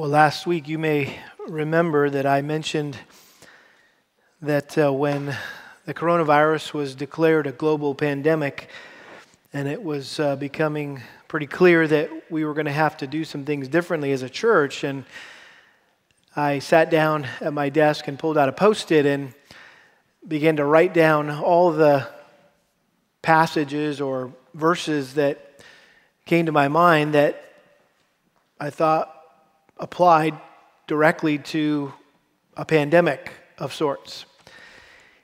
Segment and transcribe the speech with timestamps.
[0.00, 1.14] Well, last week you may
[1.46, 2.96] remember that I mentioned
[4.40, 5.36] that uh, when
[5.84, 8.70] the coronavirus was declared a global pandemic
[9.52, 13.24] and it was uh, becoming pretty clear that we were going to have to do
[13.24, 15.04] some things differently as a church, and
[16.34, 19.34] I sat down at my desk and pulled out a post it and
[20.26, 22.08] began to write down all the
[23.20, 25.62] passages or verses that
[26.24, 27.44] came to my mind that
[28.58, 29.19] I thought
[29.80, 30.38] applied
[30.86, 31.92] directly to
[32.56, 34.26] a pandemic of sorts.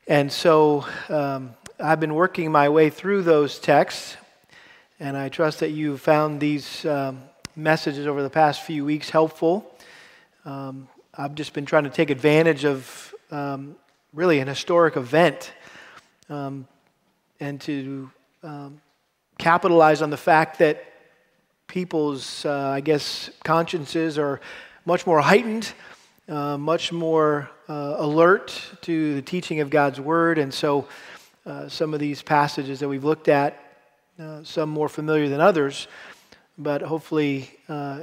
[0.09, 4.17] And so um, I've been working my way through those texts,
[4.99, 7.23] and I trust that you've found these um,
[7.55, 9.71] messages over the past few weeks helpful.
[10.47, 13.77] Um, I've just been trying to take advantage of um,
[14.15, 15.53] really an historic event
[16.31, 16.67] um,
[17.41, 18.11] and to
[18.43, 18.81] um,
[19.39, 20.83] capitalize on the fact that
[21.67, 24.41] people's, uh, I guess, consciences are
[24.85, 25.73] much more heightened,
[26.29, 30.39] uh, much more uh, alert to the teaching of God's Word.
[30.39, 30.87] And so,
[31.45, 33.63] uh, some of these passages that we've looked at,
[34.19, 35.89] uh, some more familiar than others,
[36.57, 38.01] but hopefully, uh,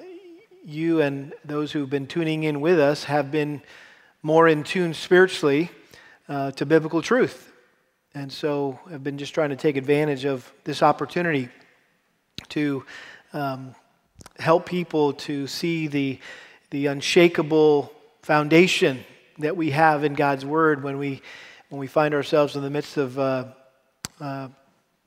[0.65, 3.61] you and those who've been tuning in with us have been
[4.21, 5.69] more in tune spiritually
[6.55, 7.51] to biblical truth.
[8.15, 11.49] And so, I've been just trying to take advantage of this opportunity
[12.49, 12.85] to
[13.33, 13.75] um,
[14.39, 16.19] help people to see the,
[16.69, 19.03] the unshakable foundation
[19.39, 21.21] that we have in God's Word when we,
[21.69, 23.45] when we find ourselves in the midst of uh,
[24.21, 24.47] uh,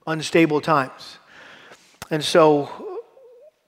[0.07, 1.19] unstable times.
[2.11, 3.01] And so,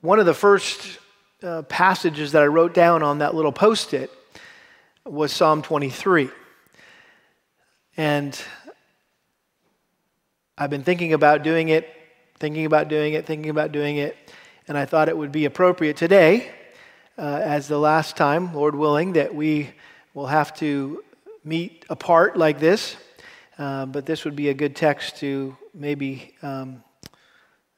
[0.00, 0.98] one of the first
[1.42, 4.10] uh, passages that I wrote down on that little post it
[5.04, 6.28] was Psalm 23.
[7.96, 8.40] And
[10.56, 11.88] I've been thinking about doing it,
[12.38, 14.16] thinking about doing it, thinking about doing it.
[14.68, 16.50] And I thought it would be appropriate today,
[17.16, 19.70] uh, as the last time, Lord willing, that we
[20.12, 21.02] will have to
[21.42, 22.94] meet apart like this.
[23.56, 26.84] Uh, but this would be a good text to maybe um,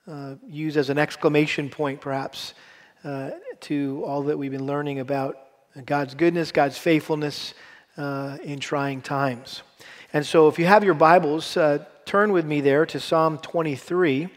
[0.08, 2.54] uh, use as an exclamation point, perhaps,
[3.04, 3.30] uh,
[3.60, 5.38] to all that we've been learning about
[5.84, 7.54] God's goodness, God's faithfulness
[7.96, 9.62] uh, in trying times.
[10.12, 14.28] And so, if you have your Bibles, uh, turn with me there to Psalm 23.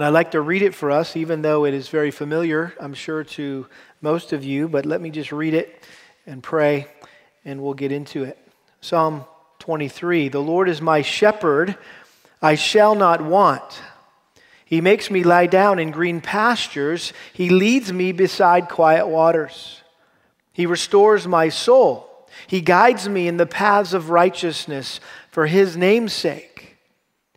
[0.00, 2.94] And I'd like to read it for us, even though it is very familiar, I'm
[2.94, 3.66] sure, to
[4.00, 4.66] most of you.
[4.66, 5.84] But let me just read it
[6.24, 6.86] and pray,
[7.44, 8.38] and we'll get into it.
[8.80, 9.26] Psalm
[9.58, 11.76] 23 The Lord is my shepherd,
[12.40, 13.82] I shall not want.
[14.64, 19.82] He makes me lie down in green pastures, He leads me beside quiet waters.
[20.54, 22.26] He restores my soul.
[22.46, 24.98] He guides me in the paths of righteousness
[25.30, 26.49] for His name's sake.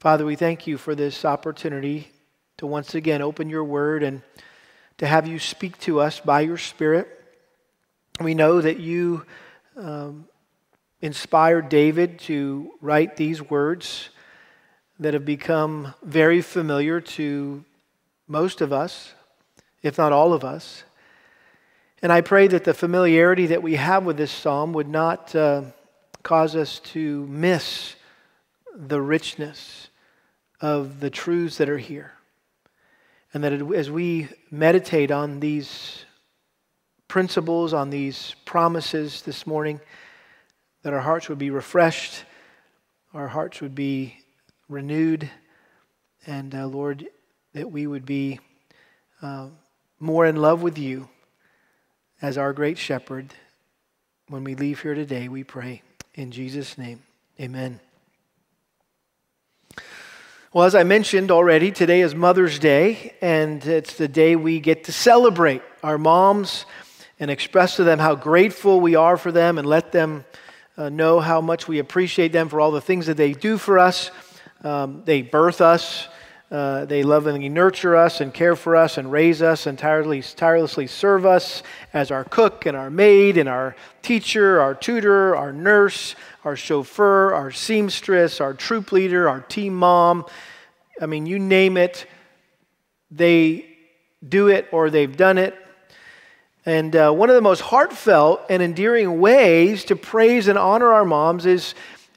[0.00, 2.10] Father, we thank you for this opportunity
[2.56, 4.22] to once again open your word and
[4.96, 7.06] to have you speak to us by your Spirit.
[8.18, 9.26] We know that you
[9.76, 10.26] um,
[11.02, 14.08] inspired David to write these words
[15.00, 17.62] that have become very familiar to
[18.26, 19.12] most of us,
[19.82, 20.82] if not all of us.
[22.00, 25.64] And I pray that the familiarity that we have with this psalm would not uh,
[26.22, 27.96] cause us to miss
[28.74, 29.88] the richness
[30.60, 32.12] of the truths that are here.
[33.32, 36.04] And that as we meditate on these
[37.08, 39.80] principles, on these promises this morning,
[40.82, 42.24] that our hearts would be refreshed,
[43.14, 44.16] our hearts would be
[44.68, 45.30] renewed,
[46.26, 47.06] and uh, Lord,
[47.54, 48.40] that we would be
[49.22, 49.48] uh,
[49.98, 51.08] more in love with you
[52.22, 53.34] as our great shepherd
[54.28, 55.82] when we leave here today, we pray.
[56.14, 57.02] In Jesus' name,
[57.40, 57.80] amen.
[60.52, 64.82] Well, as I mentioned already, today is Mother's Day, and it's the day we get
[64.86, 66.66] to celebrate our moms
[67.20, 70.24] and express to them how grateful we are for them and let them
[70.76, 73.78] uh, know how much we appreciate them for all the things that they do for
[73.78, 74.10] us.
[74.64, 76.08] Um, they birth us,
[76.50, 80.86] uh, they lovingly nurture us and care for us and raise us and tirelessly, tirelessly
[80.88, 81.62] serve us
[81.92, 87.32] as our cook and our maid and our teacher, our tutor, our nurse, our chauffeur,
[87.32, 90.24] our seamstress, our troop leader, our team mom.
[91.00, 92.06] I mean, you name it,
[93.12, 93.66] they
[94.28, 95.56] do it or they've done it.
[96.66, 101.04] And uh, one of the most heartfelt and endearing ways to praise and honor our
[101.04, 101.76] moms is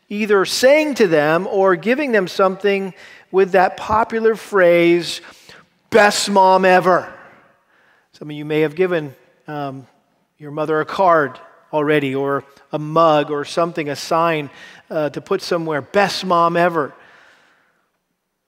[0.09, 2.93] either saying to them or giving them something
[3.33, 5.19] with that popular phrase,
[5.89, 7.11] best mom ever.
[8.11, 9.15] Some of you may have given
[9.47, 9.87] um,
[10.37, 11.39] your mother a card
[11.73, 14.51] already, or a mug, or something, a sign
[14.91, 16.93] uh, to put somewhere, best mom ever.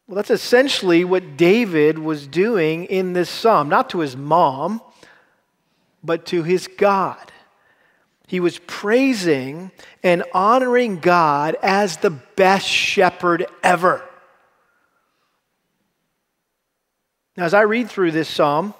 [0.07, 4.81] Well, that's essentially what David was doing in this psalm, not to his mom,
[6.03, 7.31] but to his God.
[8.27, 9.71] He was praising
[10.03, 14.03] and honoring God as the best shepherd ever.
[17.37, 18.73] Now, as I read through this psalm,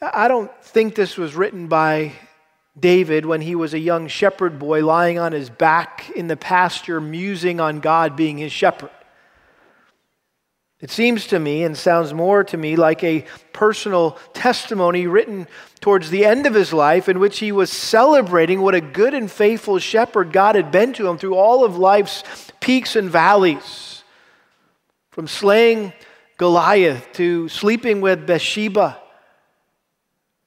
[0.00, 2.12] I don't think this was written by
[2.78, 7.00] David when he was a young shepherd boy lying on his back in the pasture,
[7.00, 8.90] musing on God being his shepherd.
[10.80, 15.46] It seems to me and sounds more to me like a personal testimony written
[15.80, 19.30] towards the end of his life in which he was celebrating what a good and
[19.30, 22.24] faithful shepherd God had been to him through all of life's
[22.58, 24.02] peaks and valleys.
[25.12, 25.92] From slaying
[26.42, 28.98] Goliath to sleeping with Bathsheba,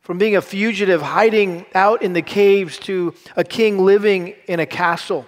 [0.01, 4.65] from being a fugitive hiding out in the caves to a king living in a
[4.65, 5.25] castle.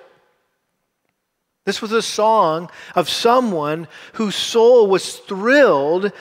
[1.64, 6.12] This was a song of someone whose soul was thrilled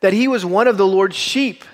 [0.00, 1.64] that he was one of the Lord's sheep.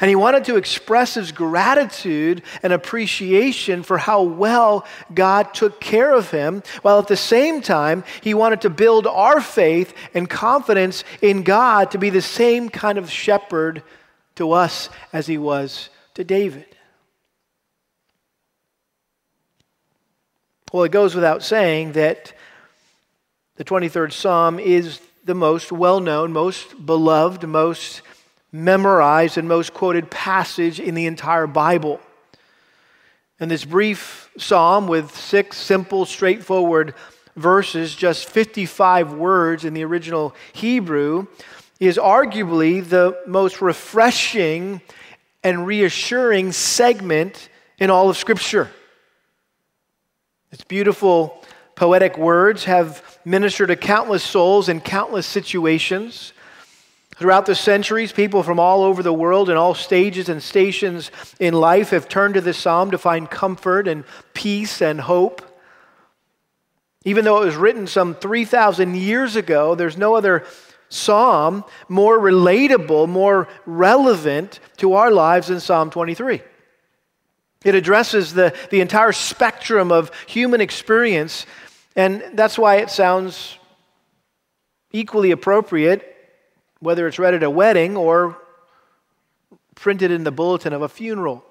[0.00, 6.12] And he wanted to express his gratitude and appreciation for how well God took care
[6.12, 11.04] of him, while at the same time, he wanted to build our faith and confidence
[11.22, 13.82] in God to be the same kind of shepherd
[14.36, 16.66] to us as he was to David.
[20.72, 22.34] Well, it goes without saying that
[23.56, 28.02] the 23rd Psalm is the most well known, most beloved, most
[28.64, 32.00] memorized, and most quoted passage in the entire Bible.
[33.38, 36.94] And this brief psalm with six simple, straightforward
[37.36, 41.26] verses, just 55 words in the original Hebrew,
[41.78, 44.80] is arguably the most refreshing
[45.44, 48.70] and reassuring segment in all of Scripture.
[50.50, 51.42] Its beautiful
[51.74, 56.32] poetic words have ministered to countless souls in countless situations.
[57.16, 61.10] Throughout the centuries, people from all over the world in all stages and stations
[61.40, 64.04] in life have turned to this psalm to find comfort and
[64.34, 65.40] peace and hope.
[67.06, 70.44] Even though it was written some 3,000 years ago, there's no other
[70.90, 76.42] psalm more relatable, more relevant to our lives than Psalm 23.
[77.64, 81.46] It addresses the, the entire spectrum of human experience,
[81.96, 83.58] and that's why it sounds
[84.92, 86.15] equally appropriate,
[86.86, 88.38] whether it's read at a wedding or
[89.74, 91.42] printed in the bulletin of a funeral.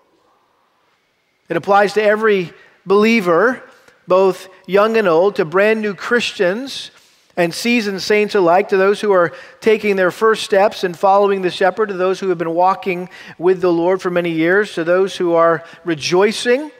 [1.49, 2.53] It applies to every
[2.85, 3.61] believer,
[4.07, 6.89] both young and old, to brand new Christians
[7.35, 11.51] and seasoned saints alike, to those who are taking their first steps and following the
[11.51, 15.17] shepherd, to those who have been walking with the Lord for many years, to those
[15.17, 16.71] who are rejoicing,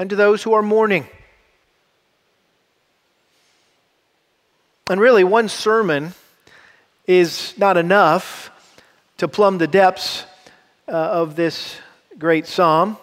[0.00, 1.06] and to those who are mourning.
[4.90, 6.14] And really, one sermon
[7.06, 8.50] is not enough
[9.18, 10.24] to plumb the depths
[10.86, 11.76] uh, of this
[12.18, 12.96] great psalm.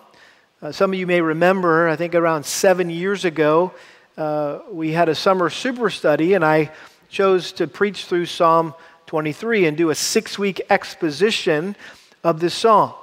[0.62, 3.74] Uh, some of you may remember, I think around seven years ago,
[4.18, 6.72] uh, we had a summer super study, and I
[7.10, 8.74] chose to preach through Psalm
[9.08, 11.76] 23 and do a six week exposition
[12.24, 12.94] of this psalm.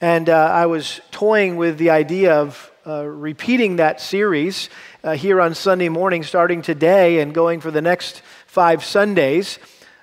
[0.00, 4.70] And uh, I was toying with the idea of uh, repeating that series
[5.02, 9.58] uh, here on Sunday morning, starting today and going for the next five Sundays.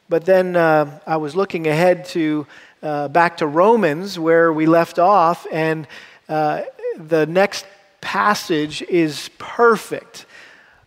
[0.07, 2.45] But then uh, I was looking ahead to
[2.83, 5.87] uh, back to Romans, where we left off, and
[6.27, 7.65] the next
[8.01, 10.25] passage is perfect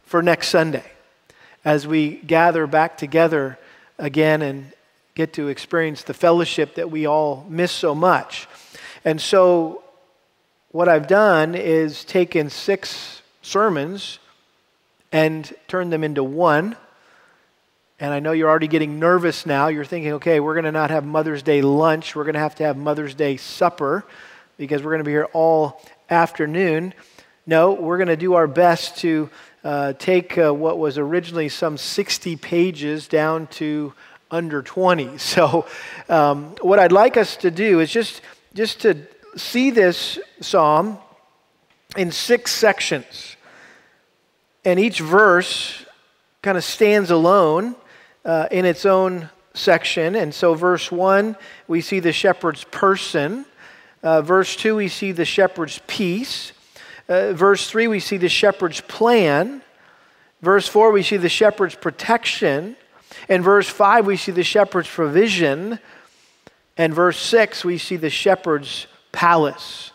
[0.04, 0.84] for next Sunday
[1.64, 3.58] as we gather back together
[3.98, 4.72] again and
[5.14, 8.46] get to experience the fellowship that we all miss so much.
[9.04, 9.82] And so,
[10.70, 14.18] what I've done is taken six sermons
[15.10, 16.76] and turned them into one.
[18.00, 19.66] And I know you're already getting nervous now.
[19.66, 22.14] You're thinking, okay, we're going to not have Mother's Day lunch.
[22.14, 24.04] We're going to have to have Mother's Day supper
[24.56, 26.94] because we're going to be here all afternoon.
[27.44, 29.30] No, we're going to do our best to
[29.64, 33.92] uh, take uh, what was originally some 60 pages down to
[34.30, 35.18] under 20.
[35.18, 35.66] So,
[36.08, 38.20] um, what I'd like us to do is just,
[38.54, 38.96] just to
[39.36, 40.98] see this psalm
[41.96, 43.36] in six sections.
[44.64, 45.84] And each verse
[46.42, 47.74] kind of stands alone
[48.24, 50.14] uh, in its own section.
[50.14, 53.44] And so, verse 1, we see the shepherd's person.
[54.02, 56.52] Uh, verse 2, we see the shepherd's peace.
[57.08, 59.62] Uh, verse 3, we see the shepherd's plan.
[60.40, 62.76] Verse 4, we see the shepherd's protection.
[63.28, 65.78] In verse 5, we see the shepherd's provision.
[66.76, 69.90] And verse 6, we see the shepherd's palace.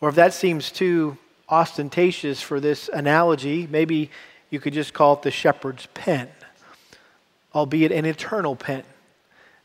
[0.00, 1.18] Or if that seems too
[1.48, 4.10] ostentatious for this analogy, maybe
[4.50, 6.28] you could just call it the shepherd's pen,
[7.54, 8.82] albeit an eternal pen,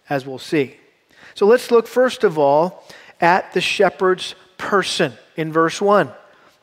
[0.09, 0.77] as we'll see.
[1.33, 2.83] So let's look first of all
[3.21, 6.11] at the shepherd's person in verse 1.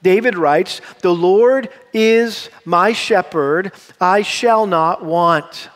[0.03, 5.71] David writes, The Lord is my shepherd, I shall not want.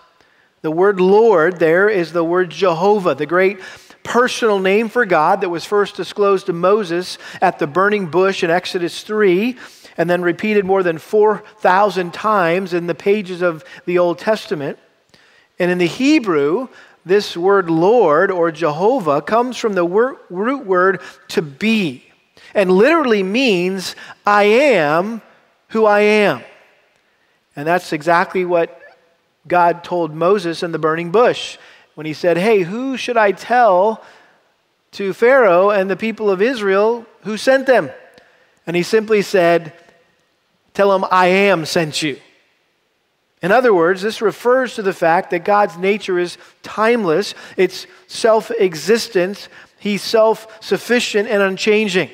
[0.62, 3.60] The word Lord there is the word Jehovah, the great
[4.02, 8.50] personal name for God that was first disclosed to Moses at the burning bush in
[8.50, 9.56] Exodus 3
[9.96, 14.78] and then repeated more than 4,000 times in the pages of the Old Testament.
[15.60, 16.68] And in the Hebrew,
[17.04, 22.10] this word Lord or Jehovah comes from the root word to be
[22.54, 23.94] and literally means
[24.26, 25.22] I am
[25.68, 26.42] who I am.
[27.54, 28.80] And that's exactly what
[29.46, 31.58] God told Moses in the burning bush
[31.94, 34.02] when he said, Hey, who should I tell
[34.92, 37.90] to Pharaoh and the people of Israel who sent them?
[38.66, 39.72] And he simply said,
[40.74, 42.18] Tell them I am sent you.
[43.42, 48.50] In other words, this refers to the fact that God's nature is timeless, it's self
[48.58, 52.10] existent, He's self sufficient and unchanging.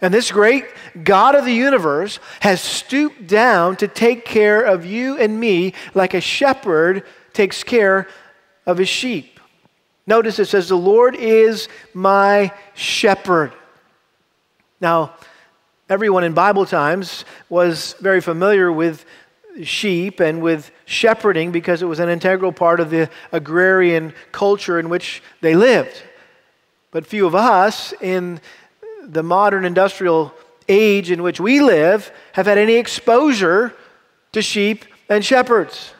[0.00, 0.66] And this great
[1.02, 6.14] God of the universe has stooped down to take care of you and me like
[6.14, 8.08] a shepherd takes care
[8.66, 9.38] of his sheep.
[10.06, 13.52] Notice it says, The Lord is my shepherd.
[14.80, 15.14] Now,
[15.88, 19.06] everyone in Bible times was very familiar with
[19.62, 24.88] sheep and with shepherding because it was an integral part of the agrarian culture in
[24.88, 26.02] which they lived.
[26.90, 28.40] But few of us in
[29.02, 30.34] the modern industrial
[30.68, 33.74] age in which we live have had any exposure
[34.32, 35.92] to sheep and shepherds.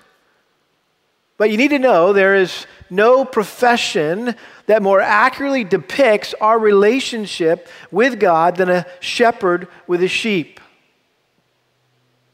[1.37, 7.69] But you need to know there is no profession that more accurately depicts our relationship
[7.91, 10.61] with God than a shepherd with his sheep.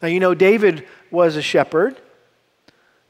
[0.02, 1.96] Now, you know, David was a shepherd,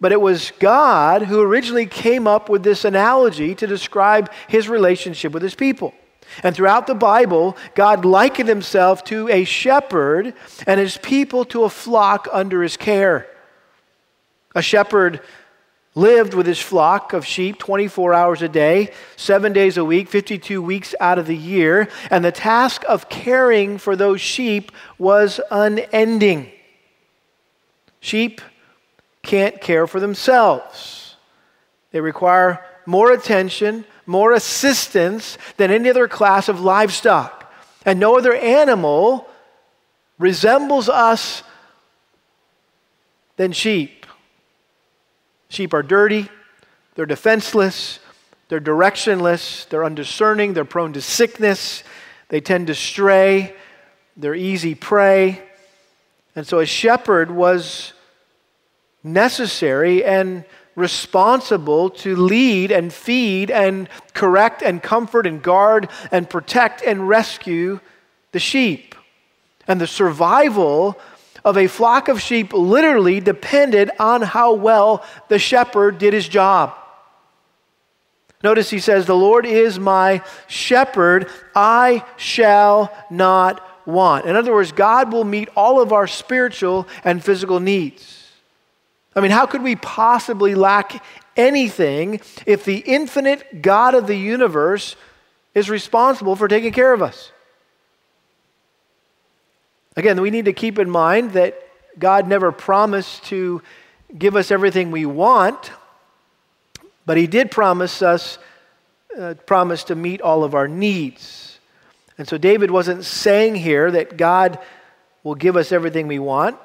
[0.01, 5.33] but it was God who originally came up with this analogy to describe his relationship
[5.33, 5.95] with his people.
[6.43, 10.35] And throughout the Bible, God likened himself to a shepherd
[10.67, 13.27] and his people to a flock under his care.
[14.55, 15.21] A shepherd
[15.95, 20.63] lived with his flock of sheep 24 hours a day, seven days a week, 52
[20.63, 26.51] weeks out of the year, and the task of caring for those sheep was unending.
[28.01, 28.41] Sheep
[29.23, 31.17] can't care for themselves,
[31.93, 37.53] they require more attention, more assistance than any other class of livestock.
[37.85, 39.29] And no other animal
[40.19, 41.43] resembles us
[43.37, 44.07] than sheep.
[45.49, 46.29] Sheep are dirty,
[46.95, 47.99] they're defenseless,
[48.49, 51.83] they're directionless, they're undiscerning, they're prone to sickness,
[52.29, 53.55] they tend to stray,
[54.17, 55.43] they're easy prey.
[56.37, 57.93] And so a shepherd was
[59.03, 60.45] necessary and
[60.77, 67.81] responsible to lead and feed and correct and comfort and guard and protect and rescue
[68.33, 68.95] the sheep.
[69.67, 70.99] And the survival
[71.45, 76.75] of a flock of sheep literally depended on how well the shepherd did his job.
[78.43, 84.27] Notice he says, The Lord is my shepherd, I shall not want.
[84.27, 88.29] In other words, God will meet all of our spiritual and physical needs.
[89.15, 91.05] I mean, how could we possibly lack
[91.37, 94.97] anything if the infinite God of the universe
[95.55, 97.33] is responsible for taking care of us?
[99.97, 101.61] Again, we need to keep in mind that
[101.99, 103.61] God never promised to
[104.17, 105.73] give us everything we want,
[107.05, 108.39] but He did promise us,
[109.19, 111.50] uh, promise to meet all of our needs.
[112.21, 114.59] And so David wasn't saying here that God
[115.25, 116.57] will give us everything we want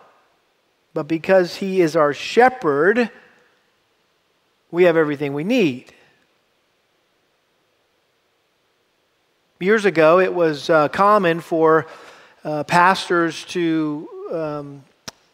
[0.95, 3.09] but because He is our shepherd,
[4.71, 5.93] we have everything we need.
[9.59, 11.85] Years ago, it was uh, common for
[12.45, 14.83] uh, pastors to um,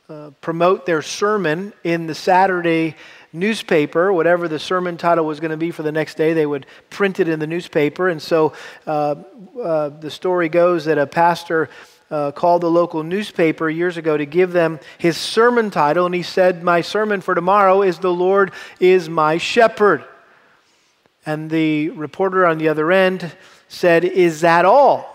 [0.09, 2.95] uh, promote their sermon in the Saturday
[3.33, 6.65] newspaper, whatever the sermon title was going to be for the next day, they would
[6.89, 8.09] print it in the newspaper.
[8.09, 8.53] And so
[8.85, 9.15] uh,
[9.61, 11.69] uh, the story goes that a pastor
[12.09, 16.23] uh, called the local newspaper years ago to give them his sermon title, and he
[16.23, 20.03] said, My sermon for tomorrow is The Lord is my shepherd.
[21.25, 23.31] And the reporter on the other end
[23.69, 25.07] said, Is that all?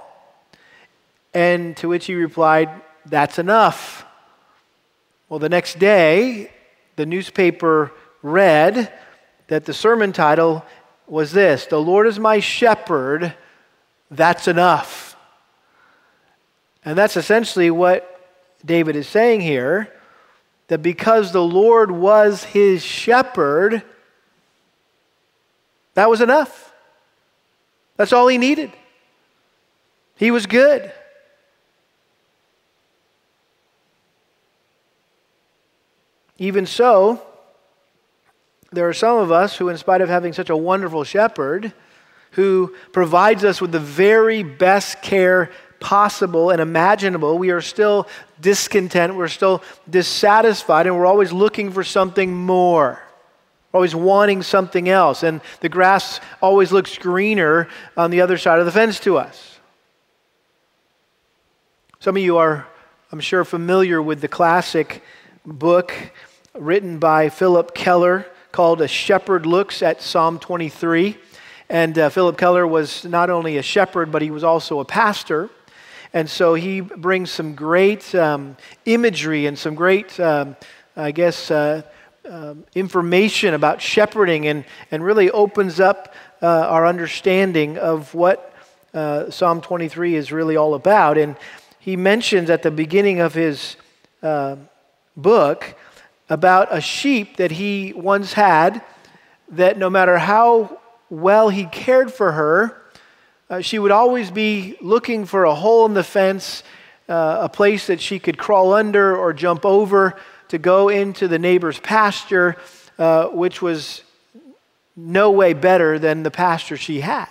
[1.34, 2.70] And to which he replied,
[3.04, 4.06] That's enough.
[5.28, 6.50] Well, the next day,
[6.94, 7.92] the newspaper
[8.26, 8.92] read
[9.48, 10.64] that the sermon title
[11.06, 13.34] was this The Lord is my shepherd,
[14.10, 15.16] that's enough.
[16.84, 18.12] And that's essentially what
[18.64, 19.92] David is saying here
[20.68, 23.82] that because the Lord was his shepherd,
[25.94, 26.72] that was enough.
[27.96, 28.72] That's all he needed.
[30.16, 30.92] He was good.
[36.38, 37.25] Even so,
[38.72, 41.72] there are some of us who, in spite of having such a wonderful shepherd
[42.32, 48.08] who provides us with the very best care possible and imaginable, we are still
[48.40, 53.00] discontent, we're still dissatisfied, and we're always looking for something more.
[53.76, 55.22] always wanting something else.
[55.22, 59.58] And the grass always looks greener on the other side of the fence to us.
[62.00, 62.66] Some of you are,
[63.12, 65.02] I'm sure, familiar with the classic
[65.44, 65.92] book
[66.54, 71.18] written by Phillip Keller called A Shepherd Looks at Psalm 23.
[71.68, 75.50] And uh, Phillip Keller was not only a shepherd, but he was also a pastor.
[76.14, 80.56] And so he brings some great um, imagery and some great, um,
[80.96, 81.82] I guess, uh,
[82.26, 88.54] uh, information about shepherding and, and really opens up uh, our understanding of what
[88.94, 91.18] uh, Psalm 23 is really all about.
[91.18, 91.36] And
[91.78, 93.76] he mentions at the beginning of his
[94.22, 94.56] uh,
[95.14, 95.76] book
[96.28, 98.82] about a sheep that he once had
[99.50, 102.82] that no matter how well he cared for her,
[103.48, 106.64] uh, she would always be looking for a hole in the fence,
[107.08, 110.16] uh, a place that she could crawl under or jump over
[110.48, 112.56] to go into the neighbor's pasture,
[112.98, 114.02] uh, which was
[114.96, 117.28] no way better than the pasture she had.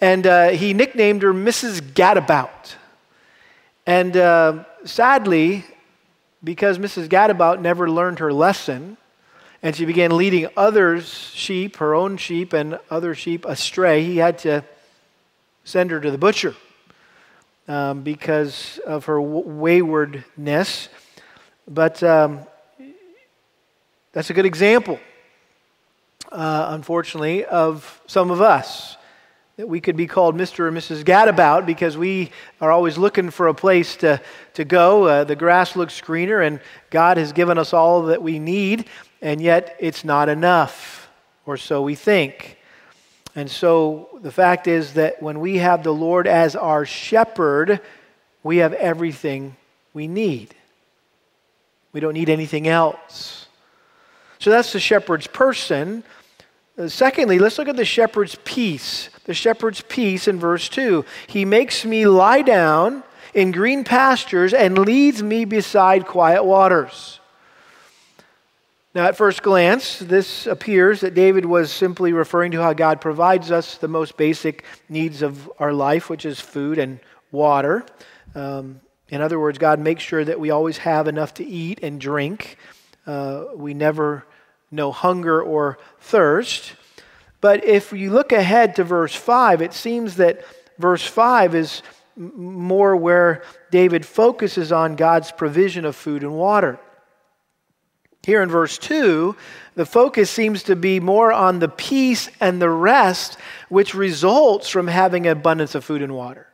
[0.00, 1.80] And uh, he nicknamed her Mrs.
[1.80, 2.74] Gadabout.
[3.86, 5.64] And uh, sadly,
[6.44, 7.08] because Mrs.
[7.08, 8.96] Gadabout never learned her lesson,
[9.62, 14.38] and she began leading others' sheep, her own sheep, and other sheep astray, he had
[14.38, 14.64] to
[15.64, 16.54] send her to the butcher
[17.68, 20.88] um, because of her waywardness.
[21.68, 22.40] But um,
[24.12, 24.98] that's a good example,
[26.32, 28.96] uh, unfortunately, of some of us.
[29.62, 30.58] That we could be called Mr.
[30.58, 31.04] or Mrs.
[31.04, 34.20] Gadabout because we are always looking for a place to,
[34.54, 35.04] to go.
[35.04, 36.58] Uh, the grass looks greener, and
[36.90, 38.86] God has given us all that we need,
[39.20, 41.08] and yet it's not enough,
[41.46, 42.58] or so we think.
[43.36, 47.80] And so the fact is that when we have the Lord as our shepherd,
[48.42, 49.54] we have everything
[49.94, 50.56] we need.
[51.92, 53.46] We don't need anything else.
[54.40, 56.02] So that's the shepherd's person.
[56.82, 59.08] Uh, secondly, let's look at the shepherd's peace.
[59.24, 61.04] The shepherd's peace in verse 2.
[61.28, 67.20] He makes me lie down in green pastures and leads me beside quiet waters.
[68.96, 73.52] Now, at first glance, this appears that David was simply referring to how God provides
[73.52, 76.98] us the most basic needs of our life, which is food and
[77.30, 77.86] water.
[78.34, 82.00] Um, in other words, God makes sure that we always have enough to eat and
[82.00, 82.56] drink.
[83.06, 84.26] Uh, we never
[84.72, 86.74] know hunger or thirst.
[87.40, 90.44] But if you look ahead to verse 5, it seems that
[90.78, 91.82] verse 5 is
[92.16, 96.78] more where David focuses on God's provision of food and water.
[98.24, 99.34] Here in verse 2,
[99.74, 103.36] the focus seems to be more on the peace and the rest
[103.68, 106.46] which results from having abundance of food and water.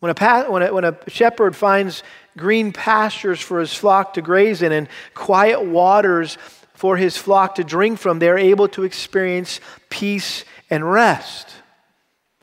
[0.00, 2.02] When a, when, a, when a shepherd finds
[2.36, 6.38] green pastures for his flock to graze in and quiet waters
[6.74, 11.48] for his flock to drink from, they're able to experience peace and rest.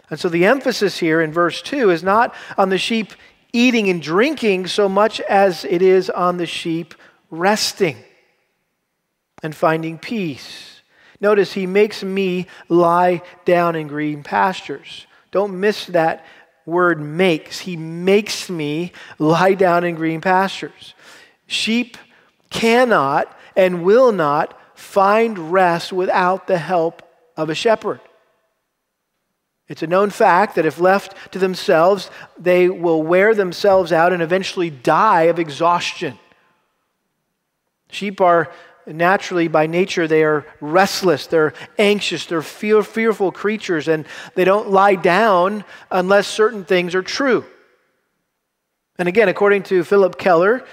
[0.10, 3.14] And so the emphasis here in verse 2 is not on the sheep
[3.52, 6.94] eating and drinking so much as it is on the sheep
[7.30, 7.98] resting
[9.44, 10.82] and finding peace.
[11.22, 15.06] Notice he makes me lie down in green pastures.
[15.32, 16.26] Don't miss that
[16.70, 17.60] word makes.
[17.60, 20.94] He makes me lie down in green pastures.
[21.48, 21.98] Sheep
[22.50, 27.04] cannot and will not find rest without the help
[27.36, 28.00] of a shepherd.
[29.68, 34.22] It's a known fact that if left to themselves, they will wear themselves out and
[34.22, 36.18] eventually die of exhaustion.
[37.92, 38.52] Sheep are
[38.90, 44.70] naturally, by nature, they are restless, they're anxious, they're fear, fearful creatures, and they don't
[44.70, 47.46] lie down unless certain things are true.
[48.98, 50.66] And again, according to Phillip Keller,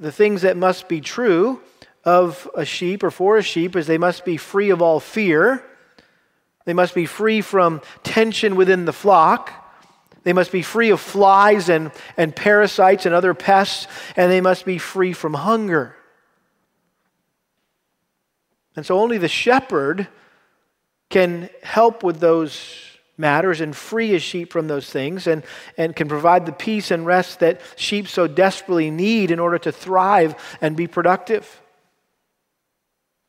[0.00, 1.60] the things that must be true
[2.04, 5.64] of a sheep or for a sheep is they must be free of all fear,
[6.64, 9.52] They must be free from tension within the flock.
[10.22, 14.66] They must be free of flies and, and parasites and other pests, and they must
[14.66, 15.96] be free from hunger.
[18.78, 20.06] And so only the shepherd
[21.10, 22.62] can help with those
[23.16, 25.42] matters and free his sheep from those things and,
[25.76, 29.72] and can provide the peace and rest that sheep so desperately need in order to
[29.72, 31.60] thrive and be productive.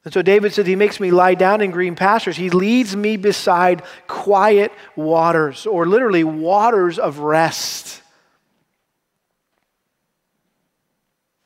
[0.05, 2.37] And so David says, He makes me lie down in green pastures.
[2.37, 8.03] He leads me beside quiet waters, or literally waters of rest.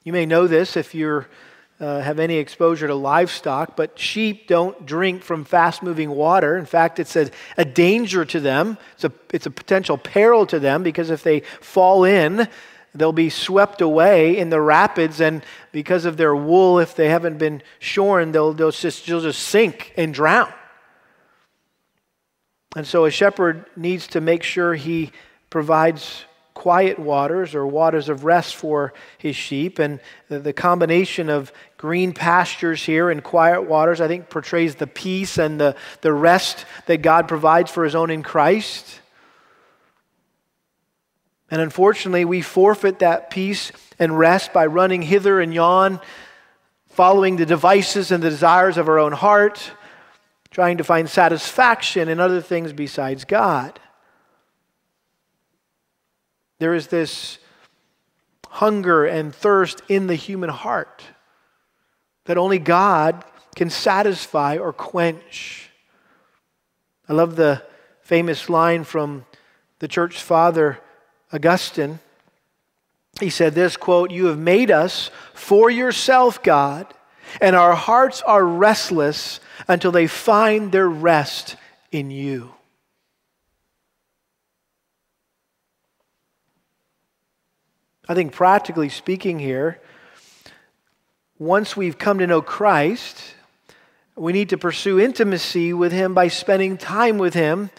[0.04, 1.24] You may know this if you
[1.80, 6.58] uh, have any exposure to livestock, but sheep don't drink from fast moving water.
[6.58, 10.60] In fact, it's a, a danger to them, it's a, it's a potential peril to
[10.60, 12.48] them because if they fall in,
[12.96, 17.40] They'll be swept away in the rapids, and because of their wool, if they haven't
[17.40, 20.54] been shorn, they'll, they'll, just, they'll just sink and drown.
[22.76, 25.12] And so a shepherd needs to make sure he
[25.50, 29.80] provides quiet waters or waters of rest for his sheep.
[29.80, 35.38] And the, combination of green pastures here and quiet waters, I think, portrays the peace
[35.38, 39.00] and the, the rest that God provides for his own in Christ.
[41.50, 46.00] And unfortunately, we forfeit that peace and rest by running hither and yon,
[46.90, 49.72] following the devices and the desires of our own heart,
[50.52, 53.80] trying to find satisfaction in other things besides God.
[56.64, 57.40] There is this
[58.48, 61.04] hunger and thirst in the human heart
[62.24, 65.70] that only God can satisfy or quench.
[67.10, 67.64] I love the
[68.02, 69.26] famous line from
[69.80, 70.80] the church father
[71.34, 72.00] Augustine,
[73.20, 76.88] he said this quote, You have made us for yourself, God,
[77.42, 81.58] and our hearts are restless until they find their rest
[81.92, 82.54] in you.
[88.08, 89.80] I think, practically speaking, here,
[91.40, 93.36] once we've come to know Christ,
[94.16, 97.70] we need to pursue intimacy with Him by spending time with Him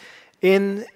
[0.41, 0.87] in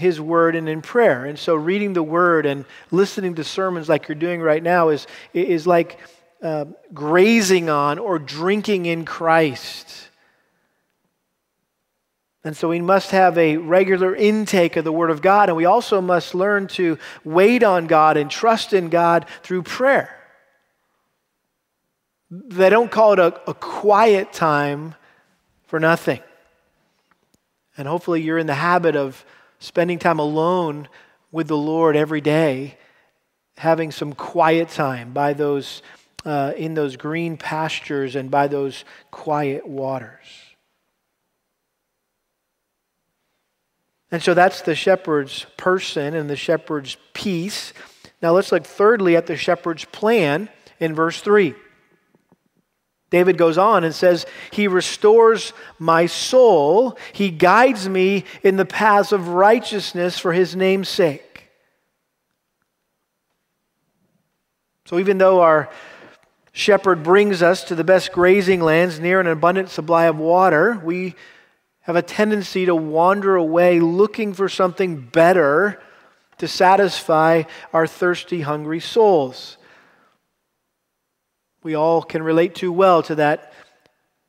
[0.00, 1.26] his word and in prayer.
[1.26, 5.06] And so reading the word and listening to sermons like you're doing right now is,
[5.32, 5.98] is like
[6.42, 10.09] uh, grazing on or drinking in Christ.
[12.42, 15.66] And so we must have a regular intake of the Word of God, and we
[15.66, 20.16] also must learn to wait on God and trust in God through prayer.
[22.30, 24.94] They don't call it a, a quiet time
[25.66, 26.20] for nothing.
[27.76, 29.24] And hopefully, you're in the habit of
[29.58, 30.88] spending time alone
[31.30, 32.78] with the Lord every day,
[33.56, 35.82] having some quiet time by those
[36.24, 40.49] uh, in those green pastures and by those quiet waters.
[44.10, 47.72] And so that's the shepherd's person and the shepherd's peace.
[48.22, 50.48] Now let's look thirdly at the shepherd's plan
[50.80, 51.54] in verse 3.
[53.10, 56.96] David goes on and says, He restores my soul.
[57.12, 61.48] He guides me in the paths of righteousness for his name's sake.
[64.86, 65.70] So even though our
[66.52, 71.14] shepherd brings us to the best grazing lands near an abundant supply of water, we
[71.90, 75.82] have a tendency to wander away looking for something better
[76.38, 79.58] to satisfy our thirsty, hungry souls
[81.62, 83.52] we all can relate too well to that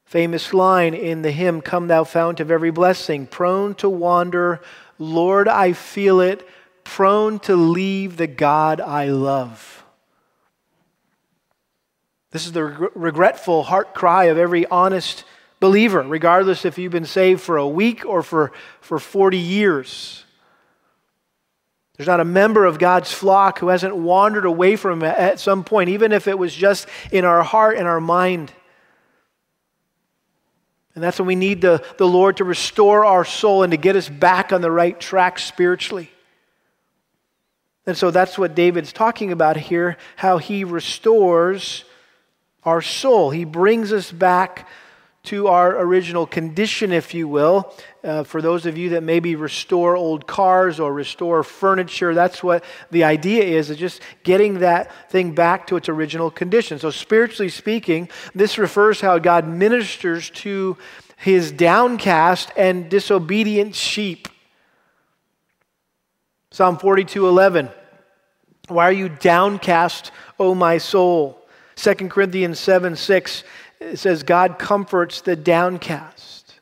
[0.05, 4.59] famous line in the hymn, Come Thou Fount of Every Blessing, prone to wander,
[4.99, 6.45] Lord, I feel it,
[6.83, 9.85] prone to leave the God I love.
[12.31, 15.23] This is the regretful heart cry of every honest
[15.61, 20.25] believer, regardless if you've been saved for a week or for, for 40 years.
[21.95, 25.63] There's not a member of God's flock who hasn't wandered away from Him at some
[25.63, 28.51] point, even if it was just in our heart and our mind.
[30.95, 33.95] And that's when we need the, the Lord to restore our soul and to get
[33.95, 36.09] us back on the right track spiritually.
[37.85, 41.83] And so that's what David's talking about here how he restores
[42.63, 43.29] our soul.
[43.29, 44.67] He brings us back
[45.23, 47.73] to our original condition, if you will.
[48.03, 52.63] Uh, for those of you that maybe restore old cars or restore furniture, that's what
[52.89, 56.79] the idea is, is just getting that thing back to its original condition.
[56.79, 60.75] So, spiritually speaking, this refers how God ministers to
[61.17, 64.27] his downcast and disobedient sheep.
[66.49, 67.69] Psalm 42 11.
[68.69, 71.37] Why are you downcast, O my soul?
[71.75, 73.43] 2 Corinthians 7 6
[73.81, 76.59] it says, God comforts the downcast.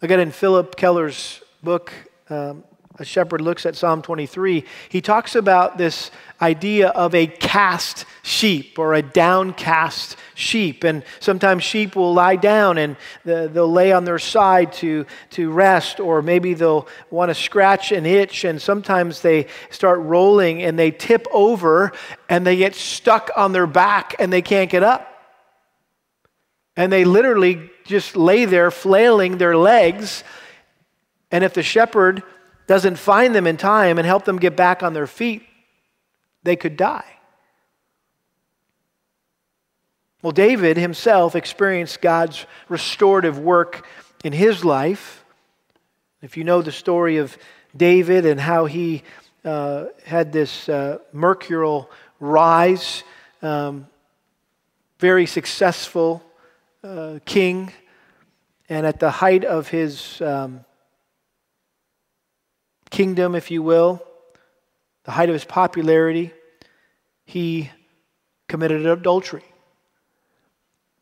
[0.00, 1.92] Again, in Phillip Keller's book,
[2.30, 2.64] um,
[3.00, 6.10] A Shepherd Looks at Psalm 23, he talks about this
[6.42, 10.84] idea of a cast sheep or a downcast sheep.
[10.84, 15.98] And sometimes sheep will lie down and they'll lay on their side to, to rest,
[15.98, 18.44] or maybe they'll want to scratch an itch.
[18.44, 21.92] And sometimes they start rolling and they tip over
[22.28, 25.06] and they get stuck on their back and they can't get up.
[26.76, 30.22] And they literally just lay there flailing their legs.
[31.30, 32.22] And if the shepherd
[32.70, 35.42] doesn't find them in time and help them get back on their feet,
[36.44, 37.16] they could die.
[40.22, 43.84] Well, David himself experienced God's restorative work
[44.22, 45.24] in his life.
[46.22, 47.36] If you know the story of
[47.76, 49.02] David and how he
[49.44, 53.02] uh, had this uh, mercurial rise,
[53.42, 53.88] um,
[55.00, 56.22] very successful
[56.84, 57.72] uh, king,
[58.68, 60.64] and at the height of his um,
[62.90, 64.02] kingdom, if you will,
[65.04, 66.32] the height of his popularity,
[67.24, 67.70] he
[68.48, 69.44] committed adultery.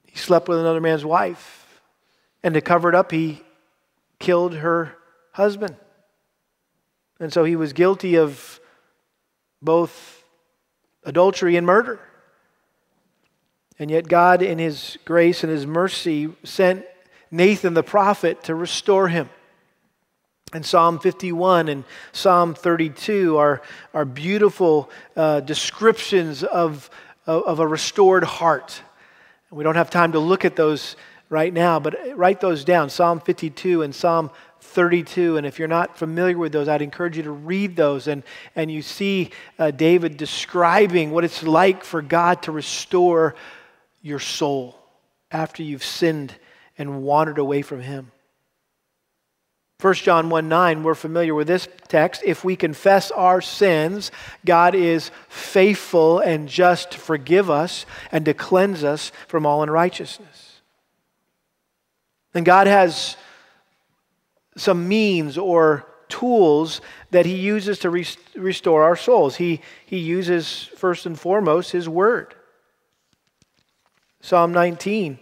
[0.06, 1.80] He slept with another man's wife.
[2.42, 3.42] And to cover it up, he
[4.18, 4.94] killed her
[5.32, 5.76] husband.
[7.18, 8.60] And so he was guilty of
[9.60, 10.22] both
[11.04, 12.00] adultery and murder.
[13.78, 16.84] And yet, God, in His grace and His mercy, sent
[17.30, 19.28] Nathan the prophet to restore him.
[20.52, 23.60] And Psalm 51 and Psalm 32 are,
[23.92, 26.88] are beautiful uh, descriptions of,
[27.26, 28.80] of, of, a restored heart.
[29.50, 30.96] We don't have time to look at those
[31.28, 34.30] right now, but write those down Psalm 52 and Psalm
[34.60, 35.36] 32.
[35.36, 38.08] And if you're not familiar with those, I'd encourage you to read those.
[38.08, 38.22] And,
[38.56, 43.34] and you see uh, David describing what it's like for God to restore
[44.00, 44.78] your soul
[45.30, 46.34] after you've sinned
[46.78, 48.12] and wandered away from Him.
[49.80, 52.22] 1 John 1 9, we're familiar with this text.
[52.24, 54.10] If we confess our sins,
[54.44, 60.62] God is faithful and just to forgive us and to cleanse us from all unrighteousness.
[62.34, 63.16] And God has
[64.56, 66.80] some means or tools
[67.12, 69.36] that He uses to restore our souls.
[69.36, 72.34] He, he uses, first and foremost, His Word.
[74.22, 75.20] Psalm 19,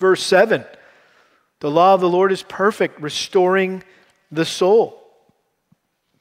[0.00, 0.64] verse 7.
[1.60, 3.82] The law of the Lord is perfect, restoring
[4.30, 5.02] the soul.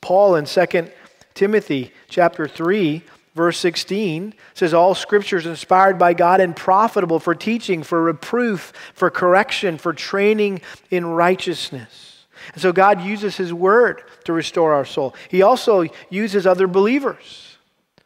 [0.01, 0.89] Paul in 2
[1.33, 3.03] Timothy chapter 3
[3.35, 8.73] verse 16 says all scripture is inspired by God and profitable for teaching, for reproof,
[8.95, 12.25] for correction, for training in righteousness.
[12.53, 15.13] And so God uses his word to restore our soul.
[15.29, 17.57] He also uses other believers.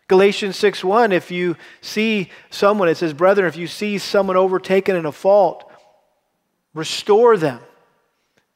[0.09, 5.05] Galatians 6:1 if you see someone it says brethren if you see someone overtaken in
[5.05, 5.70] a fault
[6.73, 7.60] Restore them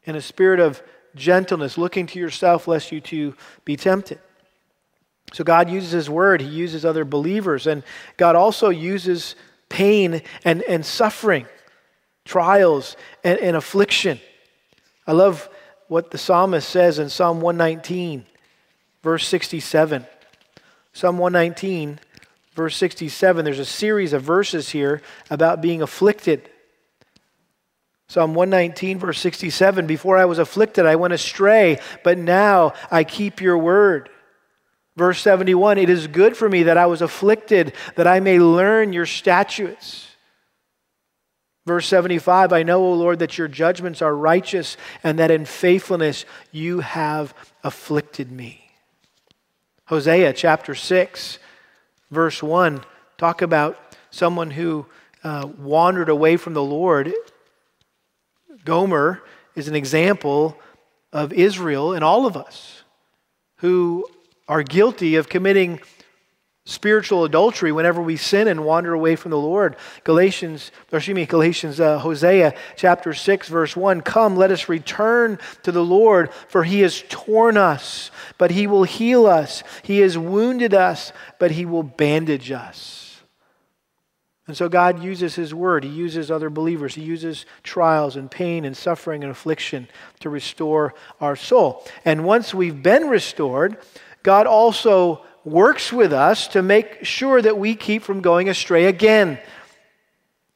[0.04, 0.82] in a spirit of
[1.16, 4.20] gentleness, looking to yourself lest you too be tempted.
[5.34, 7.84] So God uses His word, He uses other believers, and
[8.18, 9.36] God also uses
[9.70, 11.46] pain and, and suffering,
[12.24, 14.20] trials and, and affliction.
[15.08, 15.50] I love
[15.88, 18.26] what the psalmist says in Psalm 119,
[19.04, 20.06] verse 67.
[20.94, 22.00] Psalm 119,
[22.54, 26.50] verse 67, there's a series of verses here about being afflicted.
[28.08, 33.42] Psalm 119, verse 67 Before I was afflicted, I went astray, but now I keep
[33.42, 34.10] your word.
[34.96, 38.94] Verse 71 It is good for me that I was afflicted, that I may learn
[38.94, 40.08] your statutes.
[41.66, 46.26] Verse 75 I know, O Lord, that your judgments are righteous, and that in faithfulness
[46.52, 48.70] you have afflicted me.
[49.88, 51.40] Hosea chapter 6,
[52.12, 52.84] verse 1,
[53.18, 53.78] talk about
[54.10, 54.86] someone who
[55.24, 57.14] uh, wandered away from the Lord
[58.66, 59.22] Gomer
[59.56, 60.58] is an example
[61.14, 62.84] of Israel and all of us
[63.58, 64.06] who
[64.48, 65.80] are guilty of committing
[66.66, 69.76] spiritual adultery whenever we sin and wander away from the Lord.
[70.04, 75.38] Galatians, or excuse me, Galatians, uh, Hosea chapter 6, verse 1 Come, let us return
[75.64, 79.64] to the Lord, for he has torn us, but he will heal us.
[79.84, 83.05] He has wounded us, but he will bandage us.
[84.48, 85.84] And so God uses His Word.
[85.84, 86.96] He uses other believers.
[86.96, 89.88] He uses trials and pain and suffering and affliction
[90.20, 91.84] to restore our soul.
[92.04, 93.78] And once we've been restored,
[94.22, 99.40] God also works with us to make sure that we keep from going astray again.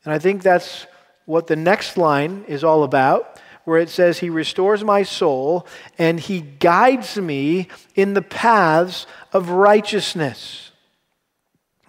[0.03, 0.85] And I think that's
[1.25, 6.19] what the next line is all about, where it says, He restores my soul and
[6.19, 10.68] He guides me in the paths of righteousness.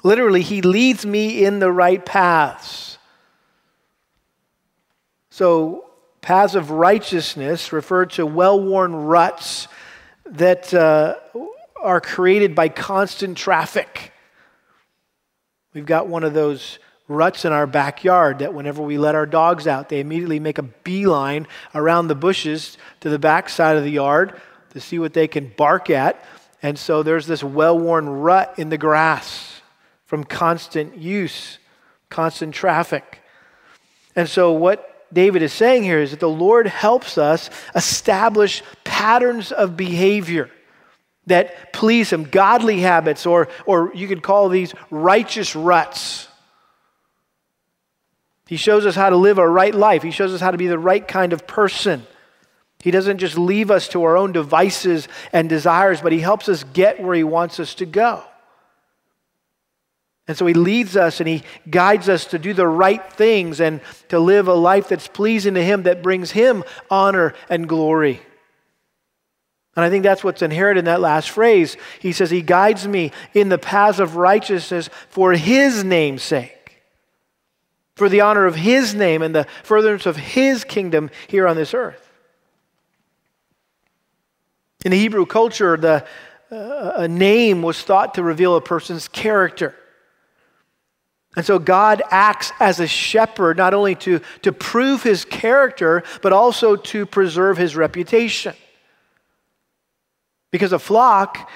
[0.03, 2.99] Literally, He leads me in the right paths.
[5.31, 9.69] So, paths of righteousness refer to well worn ruts
[10.27, 11.17] that uh,
[11.81, 14.13] are created by constant traffic.
[15.73, 19.67] We've got one of those ruts in our backyard that whenever we let our dogs
[19.67, 23.91] out, they immediately make a beeline around the bushes to the back side of the
[23.91, 26.25] yard to see what they can bark at.
[26.63, 29.60] And so there's this well worn rut in the grass
[30.11, 31.59] from constant use,
[32.09, 33.21] constant traffic.
[34.17, 39.53] And so, what David is saying here is that the Lord helps us establish patterns
[39.53, 40.51] of behavior
[41.27, 46.27] that please Him, godly habits, or, or you could call these righteous ruts.
[48.49, 50.67] He shows us how to live a right life, He shows us how to be
[50.67, 52.05] the right kind of person.
[52.81, 56.65] He doesn't just leave us to our own devices and desires, but He helps us
[56.65, 58.25] get where He wants us to go.
[60.31, 63.81] And so he leads us and he guides us to do the right things and
[64.11, 68.21] to live a life that's pleasing to him, that brings him honor and glory.
[69.75, 71.77] And I think that's what's inherent in that last phrase.
[71.99, 76.81] He says, He guides me in the paths of righteousness for His name's sake,
[77.97, 81.75] for the honor of His name and the furtherance of His kingdom here on this
[81.75, 82.09] earth.
[84.85, 86.07] In the Hebrew culture, the,
[86.53, 89.75] uh, a name was thought to reveal a person's character.
[91.37, 96.33] And so God acts as a shepherd, not only to, to prove his character, but
[96.33, 98.55] also to preserve his reputation.
[100.51, 101.49] Because a flock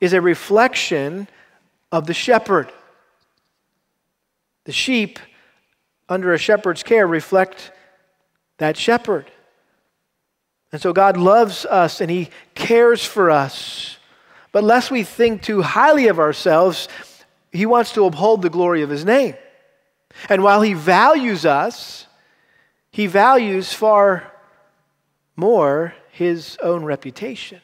[0.00, 1.28] is a reflection
[1.92, 2.72] of the shepherd.
[4.64, 5.18] The sheep,
[6.08, 7.72] under a shepherd's care, reflect
[8.56, 9.30] that shepherd.
[10.72, 13.98] And so God loves us and he cares for us.
[14.52, 16.88] But lest we think too highly of ourselves,
[17.52, 19.34] he wants to uphold the glory of his name.
[20.28, 22.06] And while he values us,
[22.90, 24.32] he values far
[25.36, 27.60] more his own reputation.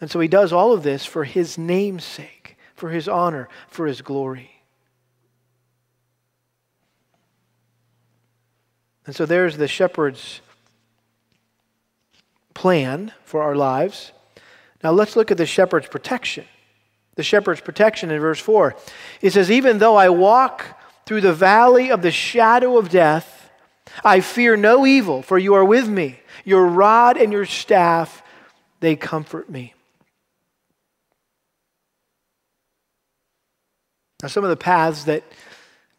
[0.00, 3.86] And so he does all of this for his name's sake, for his honor, for
[3.86, 4.50] his glory.
[9.06, 10.40] And so there's the shepherd's
[12.54, 14.12] plan for our lives.
[14.84, 16.44] Now let's look at the shepherd's protection
[17.18, 18.76] the shepherd's protection in verse 4.
[19.22, 20.64] It says, Even though I walk
[21.04, 23.50] through the valley of the shadow of death,
[24.04, 26.20] I fear no evil, for you are with me.
[26.44, 28.22] Your rod and your staff,
[28.78, 29.74] they comfort me.
[34.22, 35.24] Now, some of the paths that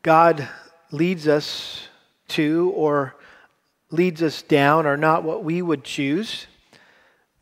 [0.01, 0.47] God
[0.89, 1.85] leads us
[2.29, 3.13] to or
[3.91, 6.47] leads us down are not what we would choose,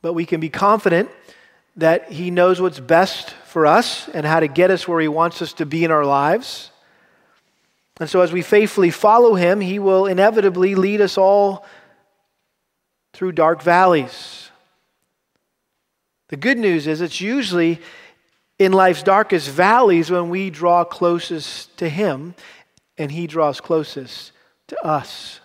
[0.01, 1.11] but we can be confident
[1.77, 5.41] that He knows what's best for us and how to get us where He wants
[5.41, 6.71] us to be in our lives.
[7.99, 11.65] And so, as we faithfully follow Him, He will inevitably lead us all
[13.13, 14.49] through dark valleys.
[16.29, 17.79] The good news is it's usually
[18.59, 22.35] in life's darkest valleys when we draw closest to Him
[22.97, 24.31] and He draws closest
[24.67, 25.39] to us.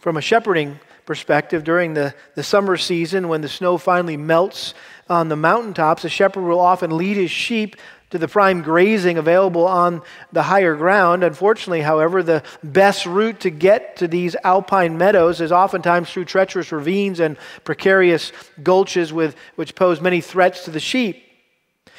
[0.00, 0.78] From a shepherding
[1.12, 4.72] perspective, during the, the summer season when the snow finally melts
[5.10, 7.76] on the mountaintops, a shepherd will often lead his sheep
[8.08, 10.00] to the prime grazing available on
[10.32, 11.22] the higher ground.
[11.22, 16.72] Unfortunately, however, the best route to get to these alpine meadows is oftentimes through treacherous
[16.72, 21.22] ravines and precarious gulches with, which pose many threats to the sheep.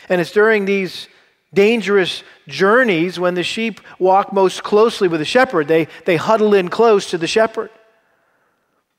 [0.10, 1.08] And it's during these
[1.54, 5.68] dangerous journeys when the sheep walk most closely with the shepherd.
[5.68, 7.70] They, they huddle in close to the shepherd.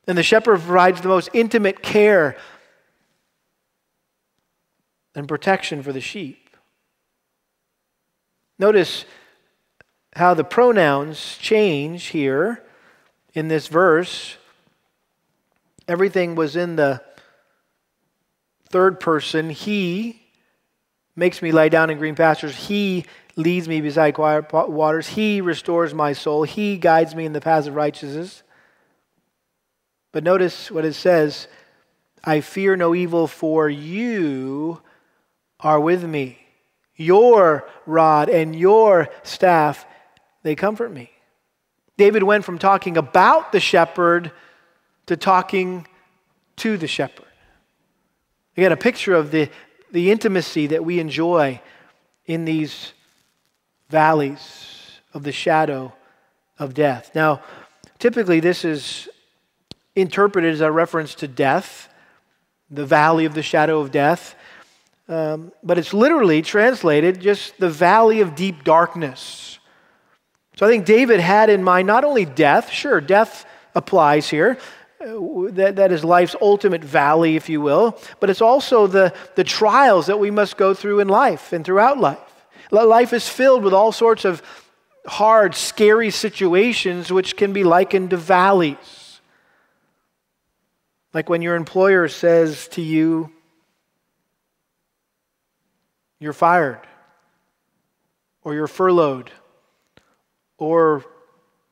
[0.06, 2.36] And the shepherd provides the most intimate care
[5.14, 6.50] and protection for the sheep.
[8.58, 9.04] Notice
[10.14, 12.62] how the pronouns change here
[13.32, 14.36] in this verse.
[15.88, 17.02] Everything was in the
[18.68, 19.50] third person.
[19.50, 20.22] He
[21.16, 22.54] makes me lie down in green pastures.
[22.54, 25.08] He leads me beside quiet waters.
[25.08, 26.44] He restores my soul.
[26.44, 28.43] He guides me in the paths of righteousness.
[30.14, 31.48] But notice what it says
[32.22, 34.80] I fear no evil, for you
[35.58, 36.38] are with me.
[36.94, 39.84] Your rod and your staff,
[40.44, 41.10] they comfort me.
[41.96, 44.30] David went from talking about the shepherd
[45.06, 45.84] to talking
[46.58, 47.26] to the shepherd.
[48.56, 49.50] Again, a picture of the,
[49.90, 51.60] the intimacy that we enjoy
[52.24, 52.92] in these
[53.90, 55.92] valleys of the shadow
[56.56, 57.10] of death.
[57.16, 57.42] Now,
[57.98, 59.08] typically, this is
[59.96, 61.88] interpreted as a reference to death,
[62.70, 64.34] the valley of the shadow of death.
[65.08, 69.58] Um, but it's literally translated just the valley of deep darkness.
[70.56, 74.56] So I think David had in mind not only death, sure, death applies here.
[75.00, 79.44] Uh, that, that is life's ultimate valley, if you will, but it's also the, the
[79.44, 82.18] trials that we must go through in life and throughout life.
[82.70, 84.42] Life is filled with all sorts of
[85.06, 89.03] hard, scary situations which can be likened to valleys.
[91.14, 93.30] Like when your employer says to you,
[96.20, 96.80] You're fired,
[98.44, 99.30] or you're furloughed,
[100.56, 101.04] or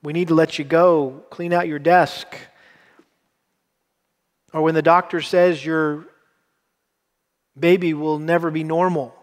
[0.03, 2.27] we need to let you go, clean out your desk.
[4.53, 6.07] Or when the doctor says your
[7.59, 9.15] baby will never be normal.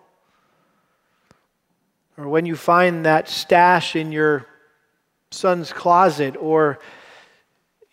[2.18, 4.48] Or when you find that stash in your
[5.30, 6.80] son's closet, or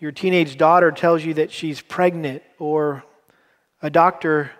[0.07, 3.03] your teenage daughter tells you that she's pregnant, or
[3.83, 4.53] a doctor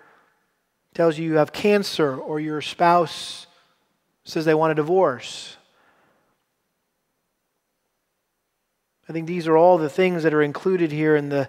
[0.93, 3.47] tells you you have cancer, or your spouse
[4.25, 5.55] says they want a divorce.
[9.07, 11.47] I think these are all the things that are included here in the,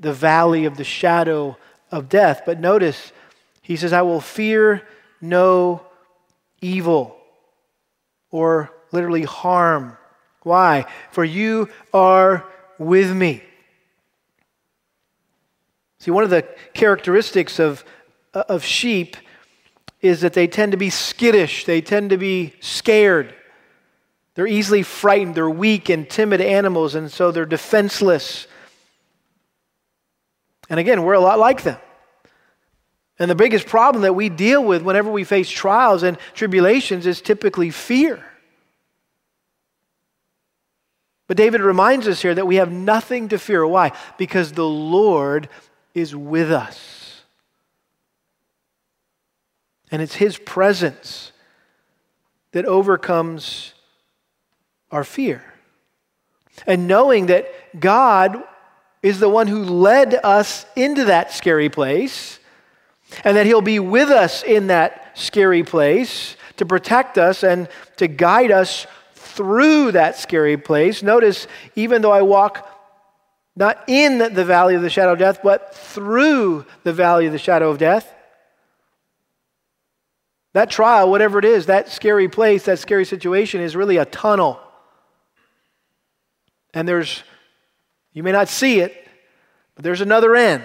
[0.00, 1.56] the valley of the shadow
[1.92, 2.42] of death.
[2.44, 3.12] But notice,
[3.62, 4.82] he says, I will fear
[5.20, 5.86] no
[6.60, 7.16] evil,
[8.32, 9.96] or literally harm.
[10.42, 10.86] Why?
[11.12, 12.44] For you are
[12.80, 13.42] with me.
[15.98, 17.84] See, one of the characteristics of,
[18.32, 19.18] of sheep
[20.00, 23.34] is that they tend to be skittish, they tend to be scared.
[24.34, 25.34] They're easily frightened.
[25.34, 28.46] They're weak and timid animals, and so they're defenseless.
[30.70, 31.78] And again, we're a lot like them.
[33.18, 37.20] And the biggest problem that we deal with whenever we face trials and tribulations is
[37.20, 38.24] typically fear.
[41.30, 43.64] But David reminds us here that we have nothing to fear.
[43.64, 43.92] Why?
[44.18, 45.48] Because the Lord
[45.94, 47.22] is with us.
[49.92, 51.30] And it's His presence
[52.50, 53.74] that overcomes
[54.90, 55.44] our fear.
[56.66, 57.46] And knowing that
[57.78, 58.42] God
[59.00, 62.40] is the one who led us into that scary place,
[63.22, 67.68] and that He'll be with us in that scary place to protect us and
[67.98, 68.88] to guide us
[69.40, 71.02] through that scary place.
[71.02, 72.68] Notice, even though I walk
[73.56, 77.38] not in the valley of the shadow of death, but through the valley of the
[77.38, 78.12] shadow of death,
[80.52, 84.60] that trial, whatever it is, that scary place, that scary situation is really a tunnel
[86.74, 87.22] and there's,
[88.12, 89.08] you may not see it,
[89.74, 90.64] but there's another end.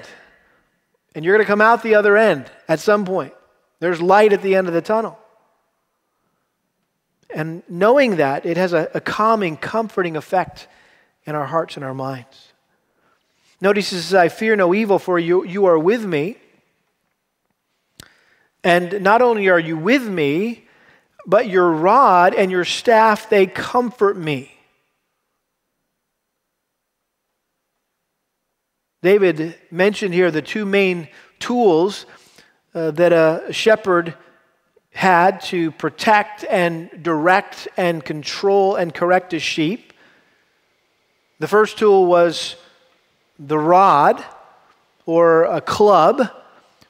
[1.13, 3.34] And you're going to come out the other end at some point.
[3.80, 5.17] There's light at the end of the tunnel.
[7.34, 10.67] And knowing that, it has a, a calming, comforting effect
[11.26, 12.53] in our hearts and our minds.
[13.61, 16.38] Notice he says, I fear no evil, for you, you are with me.
[18.63, 20.65] And not only are you with me,
[21.26, 24.51] but your rod and your staff, they comfort me.
[29.01, 31.07] David mentioned here the two main
[31.39, 32.05] tools
[32.73, 34.15] uh, that a shepherd
[34.95, 39.93] had to protect and direct and control and correct his sheep.
[41.39, 42.55] The first tool was
[43.37, 44.23] the rod
[45.05, 46.31] or a club,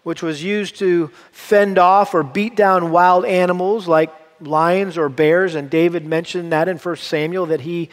[0.04, 5.56] which was used to fend off or beat down wild animals like lions or bears.
[5.56, 7.90] And David mentioned that in 1 Samuel that he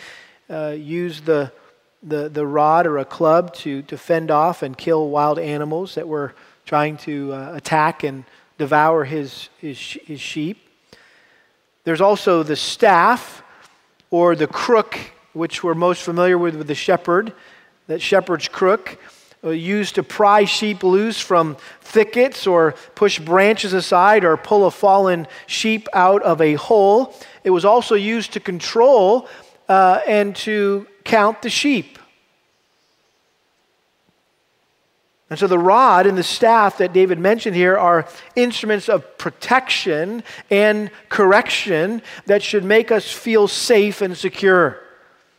[0.51, 1.51] uh, used the
[2.03, 6.09] the, the rod or a club to, to fend off and kill wild animals that
[6.09, 6.35] were
[6.67, 8.25] trying to uh, attack and
[8.63, 10.57] devour his, his, his sheep.
[11.83, 13.43] There's also the staff
[14.09, 14.97] or the crook,
[15.33, 17.33] which we're most familiar with with the shepherd,
[17.89, 19.01] that shepherd's crook,
[19.43, 24.71] uh, used to pry sheep loose from thickets or push branches aside or pull a
[24.71, 27.13] fallen sheep out of a hole.
[27.43, 29.29] It was also used to control
[29.69, 31.99] uh, and to count the sheep.
[35.33, 38.07] And so the rod and the staff that David mentioned here are
[38.37, 44.79] instruments of protection and correction that should make us feel safe and secure.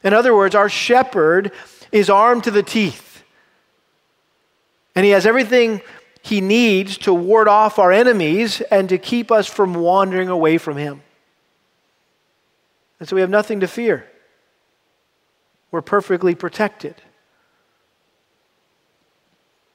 [0.04, 1.52] In other words, our shepherd
[1.92, 3.24] is armed to the teeth.
[4.96, 5.80] And he has everything
[6.24, 10.76] he needs to ward off our enemies and to keep us from wandering away from
[10.76, 11.04] him.
[13.00, 14.08] And so we have nothing to fear
[15.70, 16.96] we're perfectly protected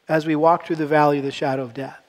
[0.09, 2.01] as we walk through the valley of the shadow of death.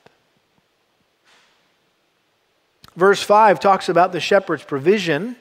[2.96, 5.36] Verse 5 talks about the shepherd's provision.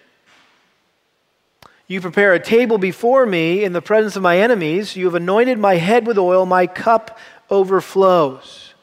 [1.86, 4.94] You prepare a table before me in the presence of my enemies.
[4.94, 7.18] You have anointed my head with oil, my cup
[7.50, 8.74] overflows.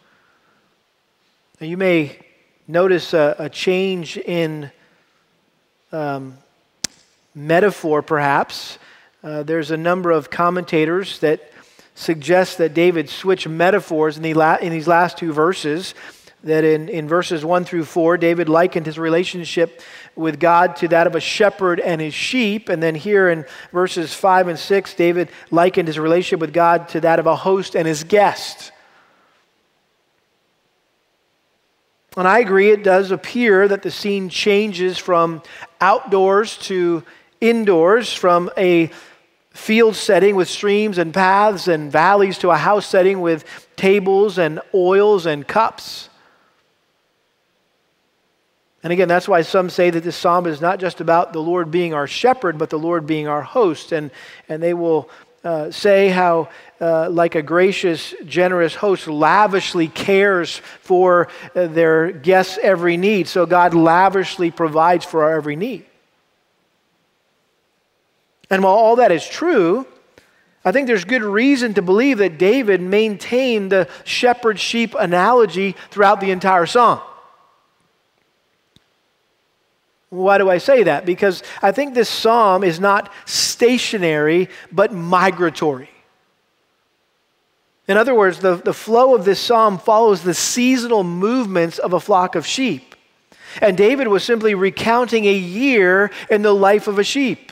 [1.62, 2.20] Now you may
[2.68, 4.72] notice a, a change in
[5.92, 6.38] um,
[7.34, 8.80] metaphor, perhaps.
[9.24, 11.52] Uh, there's a number of commentators that
[11.96, 15.96] suggest that David switched metaphors in, the la- in these last two verses.
[16.44, 19.82] That in, in verses 1 through 4, David likened his relationship
[20.16, 22.70] with God to that of a shepherd and his sheep.
[22.70, 27.02] And then here in verses 5 and 6, David likened his relationship with God to
[27.02, 28.72] that of a host and his guest.
[32.18, 35.42] And I agree, it does appear that the scene changes from
[35.82, 37.04] outdoors to
[37.42, 38.92] indoors, from a
[39.56, 43.46] field setting with streams and paths and valleys to a house setting with
[43.78, 46.10] tables and oils and cups.
[48.84, 51.72] And again, that's why some say that this psalm is not just about the Lord
[51.72, 53.94] being our shepherd, but the Lord being our host.
[53.94, 54.12] And,
[54.50, 55.10] and they will
[55.44, 56.50] uh, say how,
[56.82, 63.28] uh, like a gracious, generous host, lavishly cares for uh, their guests' every need.
[63.30, 65.86] So God lavishly provides for our every need.
[68.50, 69.88] And while all that is true,
[70.64, 76.22] I think there's good reason to believe that David maintained the shepherd sheep analogy throughout
[76.22, 77.02] the entire song.
[80.10, 81.06] Why do I say that?
[81.06, 85.90] Because I think this psalm is not stationary, but migratory.
[87.88, 92.00] In other words, the, the flow of this psalm follows the seasonal movements of a
[92.00, 92.96] flock of sheep.
[93.62, 97.52] And David was simply recounting a year in the life of a sheep.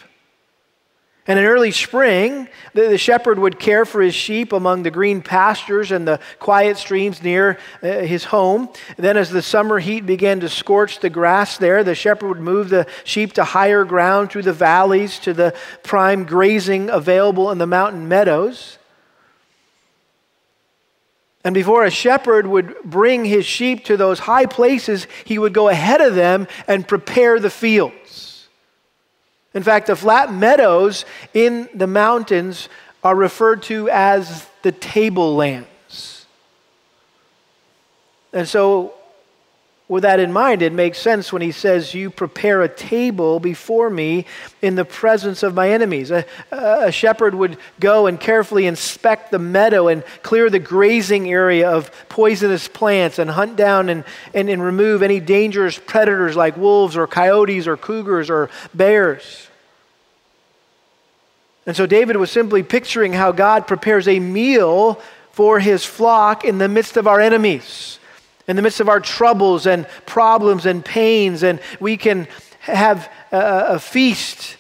[1.26, 5.22] And in early spring, the, the, shepherd would care for his sheep among the green
[5.22, 8.68] pastures and the quiet streams near uh, his home.
[8.98, 12.68] Then, as the summer heat began to scorch the grass there, the shepherd would move
[12.68, 17.68] the sheep to higher ground through the valleys to the prime grazing available in the
[17.68, 18.78] mountain meadows.
[21.46, 25.70] And before a shepherd would bring his sheep to those high places, he would go
[25.70, 27.94] ahead of them and prepare the field.
[29.54, 32.70] In fact, the flat meadows in the mountains
[33.04, 36.26] are referred to as the tablelands.
[38.32, 38.94] And so,
[39.90, 43.90] with that in mind, it makes sense when he says, You prepare a table before
[43.90, 44.26] me
[44.62, 46.10] in the presence of my enemies.
[46.10, 51.70] A, a, shepherd would go and carefully inspect the meadow and clear the grazing area
[51.70, 56.96] of poisonous plants and hunt down and, and, and remove any dangerous predators like wolves
[56.96, 59.50] or coyotes or cougars or bears.
[61.66, 66.58] And so David was simply picturing how God prepares a meal for his flock in
[66.58, 68.00] the midst of our enemies,
[68.48, 71.44] in the midst of our troubles and problems and pains.
[71.44, 72.28] And we can
[72.60, 74.58] have a, a feast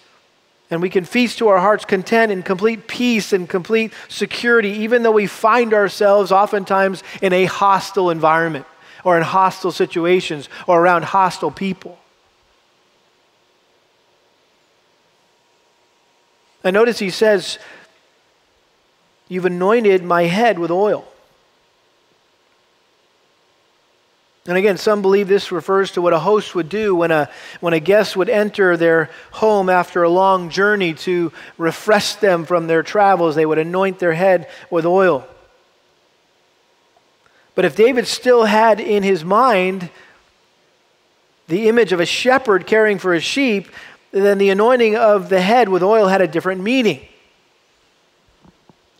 [0.73, 5.03] and we can feast to our heart's content in complete peace and complete security, even
[5.03, 8.65] though we find ourselves oftentimes in a hostile environment
[9.03, 11.99] or in hostile situations or around hostile people.
[16.63, 17.59] And notice he says,
[19.27, 21.05] You've anointed my head with oil.
[24.45, 27.29] And again, some believe this refers to what a host would do when a,
[27.61, 32.67] when a guest would enter their home after a long journey to refresh them from
[32.67, 33.35] their travels.
[33.35, 35.25] They would anoint their head with oil.
[37.55, 39.89] But if David still had in his mind
[41.47, 43.69] the image of a shepherd caring for his sheep,
[44.11, 47.01] then the anointing of the head with oil had a different meaning.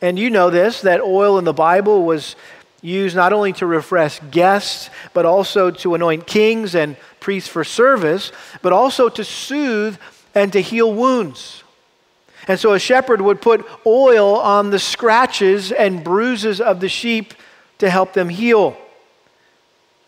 [0.02, 2.36] And you know this that oil in the Bible was
[2.84, 8.32] used not only to refresh guests, but also to anoint kings and priests for service,
[8.62, 9.98] but also to soothe
[10.36, 11.64] and to heal wounds.
[12.48, 17.34] And so a shepherd would put oil on the scratches and bruises of the sheep
[17.78, 18.78] to help them heal.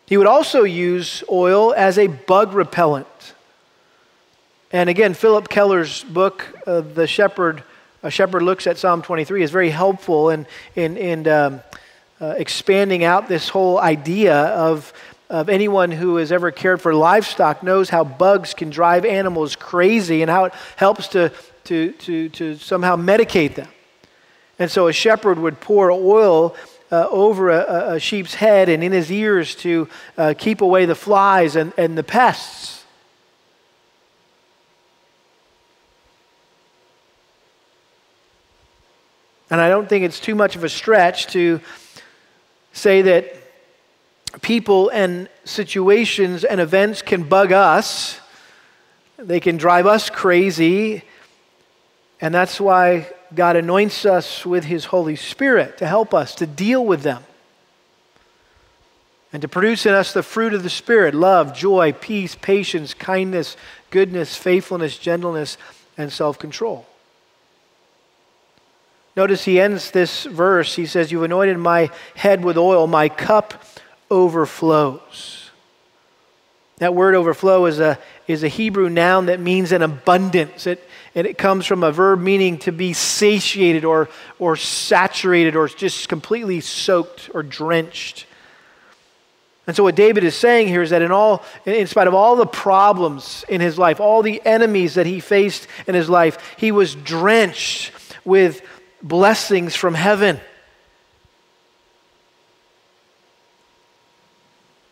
[0.06, 3.08] He would also use oil as a bug repellent.
[4.72, 7.64] And again, Phillip Keller's book, uh, The Shepherd,
[8.04, 10.46] A Shepherd Looks at Psalm 23, is very helpful in,
[10.76, 11.62] in, in um,
[12.22, 14.94] uh, expanding out this whole idea of,
[15.30, 20.22] of anyone who has ever cared for livestock knows how bugs can drive animals crazy
[20.22, 21.32] and how it helps to,
[21.66, 23.68] to, to, to somehow medicate them.
[24.58, 26.56] And so a shepherd would pour oil
[26.92, 30.96] uh, over a, a, sheep's head and in his ears to uh, keep away the
[30.96, 32.84] flies and, and the pests.
[39.50, 41.60] And I don't think it's too much of a stretch to
[42.76, 43.34] say that
[44.42, 48.20] people and situations and events can bug us,
[49.18, 51.04] they can drive us crazy.
[52.20, 56.86] And that's why God anoints us with His Holy Spirit to help us to deal
[56.86, 57.24] with them
[59.32, 63.56] and to produce in us the fruit of the Spirit love, joy, peace, patience, kindness,
[63.90, 65.58] goodness, faithfulness, gentleness,
[65.98, 66.86] and self control.
[69.16, 70.76] Notice he ends this verse.
[70.76, 73.64] He says, You've anointed my head with oil, my cup
[74.12, 75.52] overflows.
[76.78, 77.98] That word overflow is a,
[78.28, 80.68] is a Hebrew noun that means an abundance.
[80.68, 80.84] It,
[81.16, 86.10] and it comes from a verb meaning to be satiated or, or saturated or just
[86.10, 88.26] completely soaked or drenched.
[89.68, 92.36] And so, what David is saying here is that in, all, in spite of all
[92.36, 96.72] the problems in his life, all the enemies that he faced in his life, he
[96.72, 97.94] was drenched
[98.26, 98.62] with
[99.06, 100.42] blessings from heaven.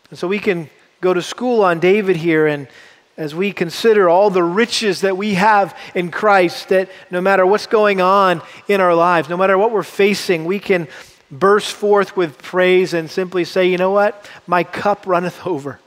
[0.08, 2.68] And so, we can go to school on David here and
[3.16, 7.66] as we consider all the riches that we have in Christ, that no matter what's
[7.66, 10.88] going on in our lives, no matter what we're facing, we can
[11.30, 14.28] burst forth with praise and simply say, you know what?
[14.46, 15.78] My cup runneth over.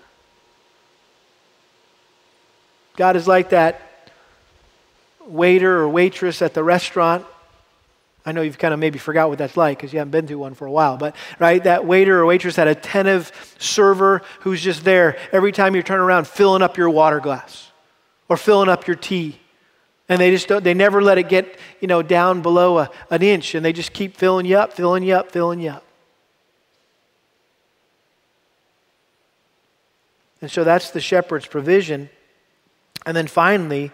[2.95, 3.81] God is like that
[5.27, 7.25] waiter or waitress at the restaurant.
[8.27, 10.35] I know you've kind of maybe forgot what that's like because you haven't been to
[10.35, 14.83] one for a while, but right, that waiter or waitress, that attentive server who's just
[14.83, 17.71] there every time you turn around filling up your water glass
[18.27, 19.39] or filling up your tea
[20.09, 23.21] and they just don't, they never let it get, you know, down below a, an
[23.21, 23.55] inch.
[23.55, 25.83] And they just keep filling you up, filling you up, filling you up.
[30.41, 32.09] And so that's the shepherd's provision.
[33.05, 33.91] And then finally,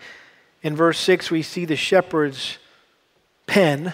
[0.61, 2.57] in verse 6, we see the shepherd's
[3.47, 3.93] pen.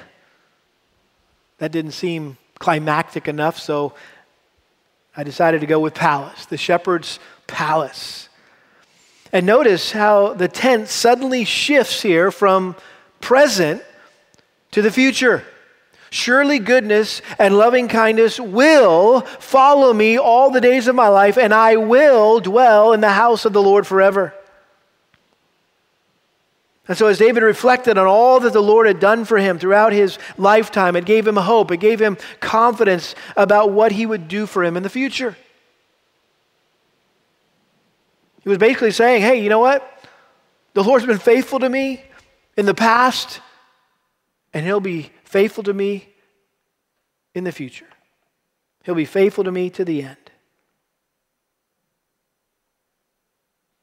[1.59, 3.93] That didn't seem climactic enough, so
[5.15, 8.29] I decided to go with palace, the shepherd's palace.
[9.31, 12.75] And notice how the tense suddenly shifts here from
[13.21, 13.83] present
[14.71, 15.43] to the future.
[16.09, 21.53] Surely goodness and loving kindness will follow me all the days of my life, and
[21.53, 24.33] I will dwell in the house of the Lord forever.
[26.89, 29.93] And so, as David reflected on all that the Lord had done for him throughout
[29.93, 34.47] his lifetime, it gave him hope, it gave him confidence about what he would do
[34.47, 35.37] for him in the future.
[38.41, 40.03] He was basically saying, hey, you know what?
[40.73, 42.01] The Lord's been faithful to me
[42.57, 43.39] in the past,
[44.51, 46.09] and He'll be faithful to me
[47.35, 47.85] in the future.
[48.83, 50.17] He'll be faithful to me to the end.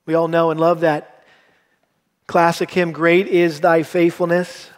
[0.06, 1.15] We all know and love that
[2.26, 4.70] classic hymn, Great is Thy Faithfulness.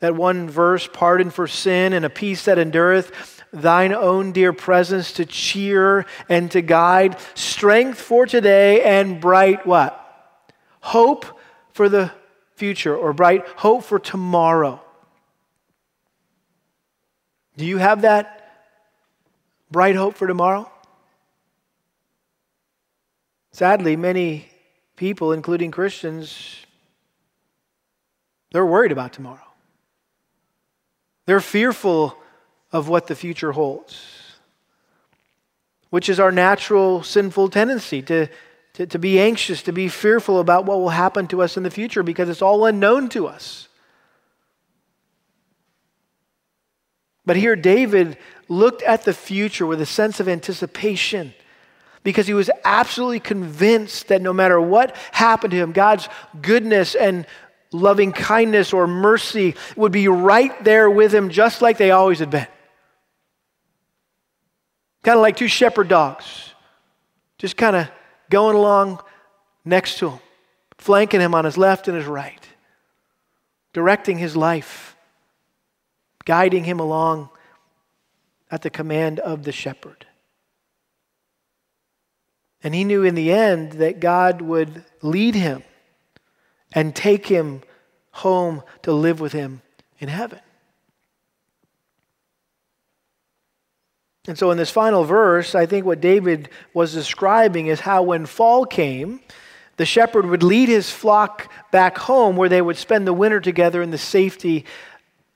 [0.00, 5.12] That one verse, pardon for sin and a peace that endureth thine own dear presence
[5.14, 9.96] to cheer and to guide, strength for today and bright what?
[10.80, 11.26] Hope
[11.72, 12.12] for the
[12.54, 14.80] future or bright hope for tomorrow.
[17.56, 18.68] Do you have that
[19.70, 20.70] bright hope for tomorrow?
[23.52, 24.49] Sadly, many
[25.00, 26.56] people, including Christians,
[28.52, 29.48] they're worried about tomorrow.
[31.24, 32.18] They're fearful
[32.70, 34.36] of what the future holds,
[35.88, 38.28] which is our natural sinful tendency to,
[38.74, 41.70] to, to, be anxious, to be fearful about what will happen to us in the
[41.70, 43.68] future because it's all unknown to us.
[47.24, 48.18] But here, David
[48.50, 51.32] looked at the future with a sense of anticipation
[52.02, 56.08] because he was absolutely convinced that no matter what happened to him, God's
[56.40, 57.26] goodness and
[57.72, 62.30] loving kindness or mercy would be right there with him, just like they always had
[62.30, 62.46] been.
[65.02, 66.52] Kind of like two shepherd dogs,
[67.38, 67.88] just kind of
[68.28, 69.00] going along
[69.64, 70.18] next to him,
[70.78, 72.46] flanking him on his left and his right,
[73.72, 74.96] directing his life,
[76.24, 77.30] guiding him along
[78.50, 80.06] at the command of the shepherd.
[82.62, 85.62] And he knew in the end that God would lead him
[86.72, 87.62] and take him
[88.12, 89.62] home to live with him
[89.98, 90.40] in heaven.
[94.26, 98.26] And so, in this final verse, I think what David was describing is how when
[98.26, 99.20] fall came,
[99.76, 103.80] the shepherd would lead his flock back home where they would spend the winter together
[103.80, 104.66] in the safety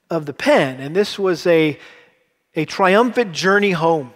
[0.09, 0.79] of the pen.
[0.79, 1.79] And this was a,
[2.55, 4.13] a triumphant journey home.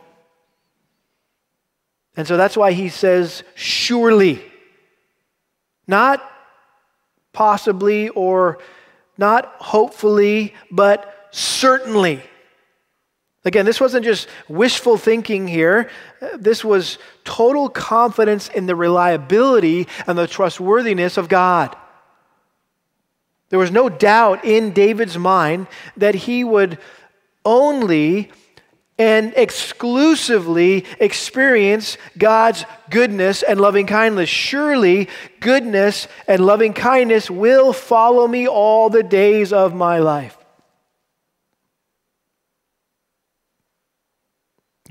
[2.16, 4.44] And so that's why he says, surely.
[5.88, 6.24] Not
[7.34, 8.60] possibly or
[9.18, 12.22] not hopefully, but certainly.
[13.46, 15.90] Again, this wasn't just wishful thinking here.
[16.36, 21.76] This was total confidence in the reliability and the trustworthiness of God.
[23.50, 26.78] There was no doubt in David's mind that he would
[27.46, 28.32] only
[29.00, 34.30] and exclusively experience God's goodness and loving kindness.
[34.30, 35.08] Surely
[35.40, 40.38] goodness and loving kindness will follow me all the days of my life.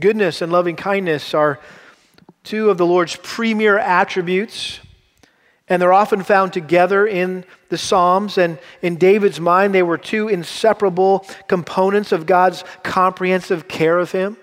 [0.00, 1.60] Goodness and loving kindness are
[2.44, 4.80] two of the Lord's premier attributes.
[5.68, 8.38] And they're often found together in the Psalms.
[8.38, 14.36] And in David's mind, they were two inseparable components of God's comprehensive care of him.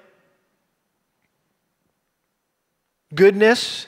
[3.14, 3.88] Goodness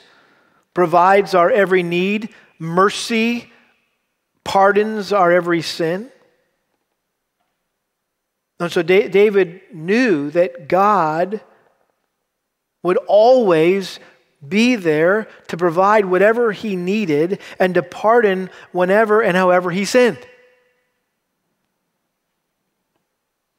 [0.74, 3.52] provides our every need, mercy
[4.44, 6.10] pardons our every sin.
[8.60, 11.40] And so David knew that God
[12.82, 14.00] would always
[14.46, 20.18] be there to provide whatever he needed and to pardon whenever and however he sinned.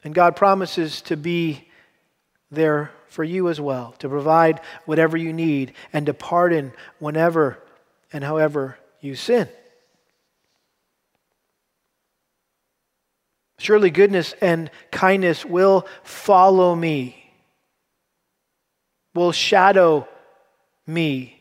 [0.02, 1.68] And God promises to be
[2.50, 7.58] there for you as well, to provide whatever you need and to pardon whenever
[8.12, 9.48] and however you sin.
[13.58, 17.30] Surely goodness and kindness will follow me,
[19.14, 20.08] will shadow
[20.86, 21.40] me,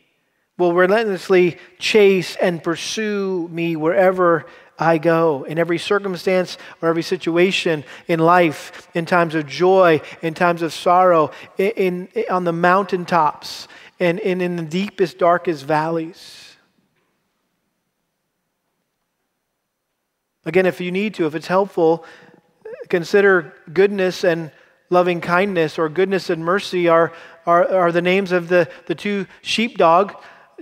[0.57, 4.45] will relentlessly chase and pursue me wherever
[4.77, 10.33] I go, in every circumstance or every situation in life, in times of joy, in
[10.33, 13.67] times of sorrow, in, in on the mountaintops,
[13.99, 16.55] and, and in the deepest, darkest valleys.
[20.45, 22.05] Again, if you need to, if it's helpful,
[22.87, 24.51] consider goodness and
[24.89, 27.11] loving kindness or goodness and mercy are,
[27.45, 30.13] are, are the names of the, the two sheepdog,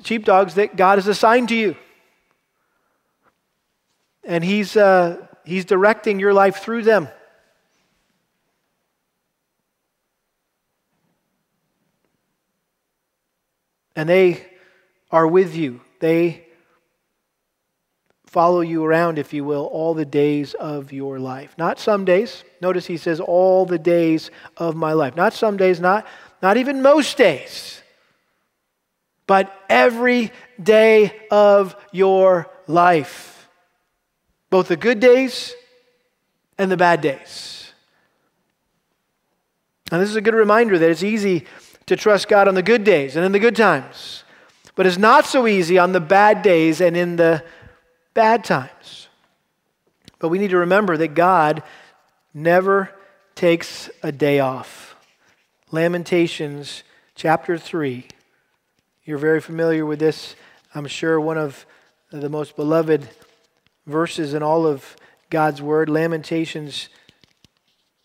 [0.03, 1.75] sheepdogs that God has assigned to you.
[4.23, 7.07] And he's, uh, he's directing your life through them.
[13.95, 14.45] And they
[15.09, 15.82] are with you.
[15.99, 16.45] They
[18.28, 21.55] follow you around, if you will, all the days of your life.
[21.57, 22.43] Not some days.
[22.61, 25.15] Notice he says, all the days of my life.
[25.15, 26.05] Not some days, not,
[26.41, 27.81] not even most days,
[29.25, 30.31] but every
[30.61, 33.49] day of your life.
[34.49, 35.53] Both the good days
[36.57, 37.73] and the bad days.
[39.91, 41.45] And this is a good reminder that it's easy
[41.85, 44.23] to trust God on the good days and in the good times,
[44.75, 47.43] but it's not so easy on the bad days and in the
[48.13, 49.07] bad times.
[50.19, 51.63] But we need to remember that God
[52.33, 52.91] never
[53.35, 54.86] takes a day off.
[55.70, 58.07] Lamentations chapter 3.
[59.03, 60.34] You're very familiar with this.
[60.74, 61.65] I'm sure one of
[62.09, 63.09] the most beloved
[63.86, 64.95] verses in all of
[65.30, 65.89] God's Word.
[65.89, 66.88] Lamentations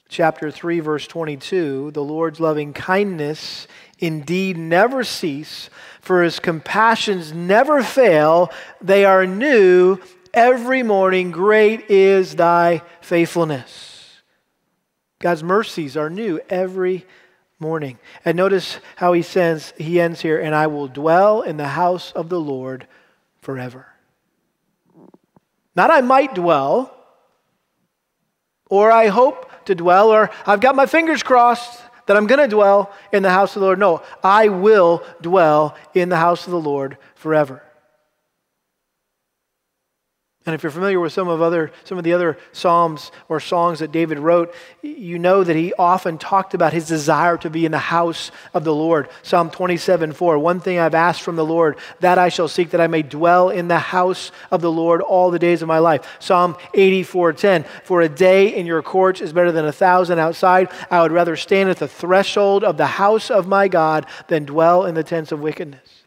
[0.09, 1.93] chapter 3, verse 22.
[1.93, 3.69] The Lord's loving kindness
[4.01, 8.51] indeed never cease, for his compassions never fail.
[8.81, 9.99] They are new
[10.35, 11.31] every morning.
[11.31, 14.21] Great is thy faithfulness.
[15.21, 17.07] God's mercies are new every
[17.63, 17.99] morning.
[18.25, 22.13] And notice how he says he ends here, and I will dwell in the house
[22.13, 22.87] of the Lord
[23.41, 23.87] forever.
[25.75, 26.95] Not I might dwell,
[28.69, 32.55] or I hope to dwell, or I've got my fingers crossed that I'm going to
[32.55, 33.79] dwell in the house of the Lord.
[33.79, 37.63] No, I will dwell in the house of the Lord forever.
[40.45, 43.79] And if you're familiar with some of other some of the other psalms or songs
[43.79, 47.71] that David wrote, you know that he often talked about his desire to be in
[47.71, 49.09] the house of the Lord.
[49.23, 50.39] Psalm 27, 4.
[50.41, 53.51] One thing I've asked from the Lord, that I shall seek, that I may dwell
[53.51, 56.17] in the house of the Lord all the days of my life.
[56.19, 57.65] Psalm 84, 10.
[57.85, 60.73] For a day in your courts is better than a thousand outside.
[60.91, 64.87] I would rather stand at the threshold of the house of my God than dwell
[64.87, 66.02] in the tents of wickedness.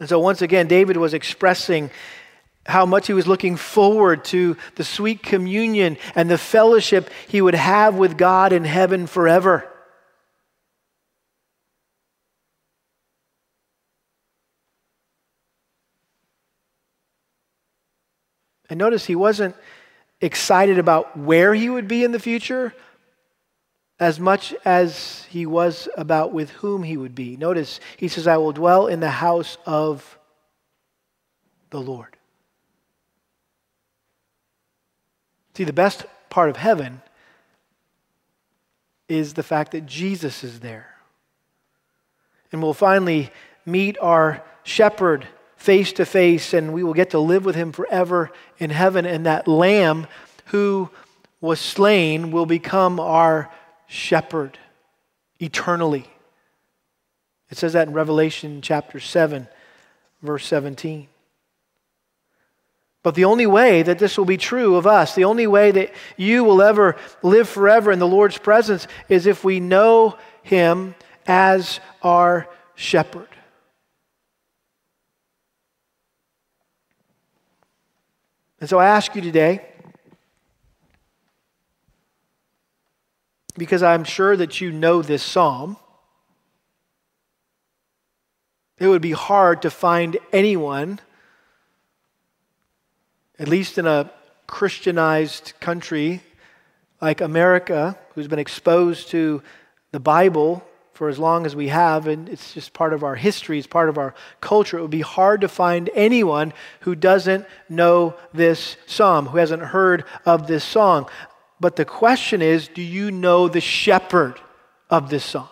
[0.00, 1.90] And so, once again, David was expressing
[2.66, 7.54] how much he was looking forward to the sweet communion and the fellowship he would
[7.54, 9.68] have with God in heaven forever.
[18.70, 19.56] And notice he wasn't
[20.20, 22.74] excited about where he would be in the future,
[24.00, 27.36] as much as he was about with whom he would be.
[27.36, 30.18] Notice he says, I will dwell in the house of
[31.70, 32.16] the Lord.
[35.54, 37.02] See, the best part of heaven
[39.08, 40.94] is the fact that Jesus is there.
[42.52, 43.30] And we'll finally
[43.66, 45.26] meet our shepherd
[45.56, 49.04] face to face, and we will get to live with him forever in heaven.
[49.04, 50.06] And that lamb
[50.46, 50.90] who
[51.40, 53.50] was slain will become our
[53.88, 54.58] shepherd
[55.40, 56.06] eternally.
[57.50, 59.48] It says that in Revelation chapter 7,
[60.22, 61.08] verse 17.
[63.02, 65.92] But the only way that this will be true of us, the only way that
[66.16, 70.94] you will ever live forever in the Lord's presence is if we know Him
[71.26, 73.28] as our shepherd.
[78.60, 79.64] And so I ask you today,
[83.58, 85.76] because I'm sure that you know this psalm,
[88.78, 91.00] it would be hard to find anyone,
[93.38, 94.10] at least in a
[94.46, 96.22] Christianized country
[97.00, 99.42] like America, who's been exposed to
[99.92, 100.64] the Bible
[100.98, 103.88] for as long as we have, and it's just part of our history, it's part
[103.88, 104.78] of our culture.
[104.78, 110.04] It would be hard to find anyone who doesn't know this psalm, who hasn't heard
[110.26, 111.08] of this song.
[111.60, 114.40] But the question is do you know the shepherd
[114.90, 115.48] of this psalm?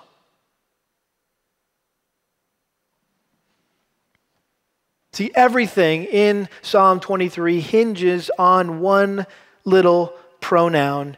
[5.12, 9.26] See, everything in Psalm 23 hinges on one
[9.64, 11.16] little pronoun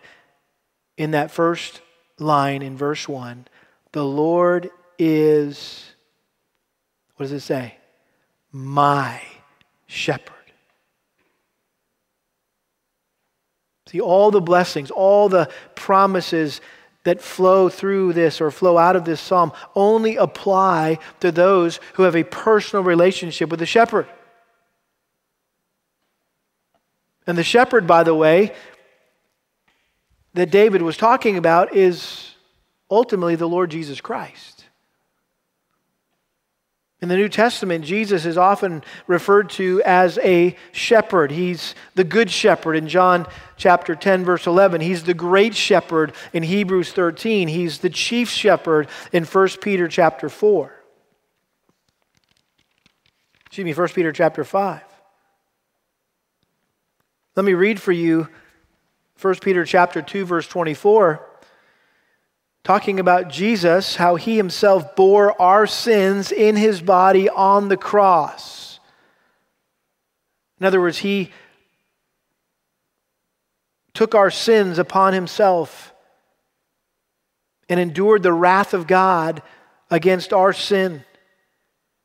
[0.97, 1.81] in that first
[2.19, 3.49] line in verse 1
[3.93, 5.85] the Lord is,
[7.17, 7.77] what does it say?
[8.53, 9.21] My
[9.87, 10.38] shepherd.
[13.89, 16.61] See, all the blessings, all the promises
[17.05, 22.03] that flow through this or flow out of this psalm only apply to those who
[22.03, 24.07] have a personal relationship with the shepherd.
[27.27, 28.53] And the shepherd, by the way,
[30.35, 32.35] that David was talking about is
[32.91, 34.58] ultimately the Lord Jesus Christ.
[37.01, 41.31] In the New Testament, Jesus is often referred to as a shepherd.
[41.31, 43.27] He's the good shepherd in John
[43.57, 44.81] chapter 10, verse 11.
[44.81, 47.47] He's the great shepherd in Hebrews 13.
[47.47, 50.75] He's the chief shepherd in 1 Peter chapter 4.
[53.47, 54.83] Excuse me, 1 Peter chapter 5.
[57.37, 58.29] Let me read for you
[59.21, 61.28] 1 Peter chapter 2, verse 24
[62.69, 68.79] talking about Jesus, how he himself bore our sins in his body on the cross.
[70.61, 71.31] In other words, he
[73.95, 75.95] took our sins upon himself
[77.71, 79.41] and endured the wrath of God
[79.91, 81.07] against our sin.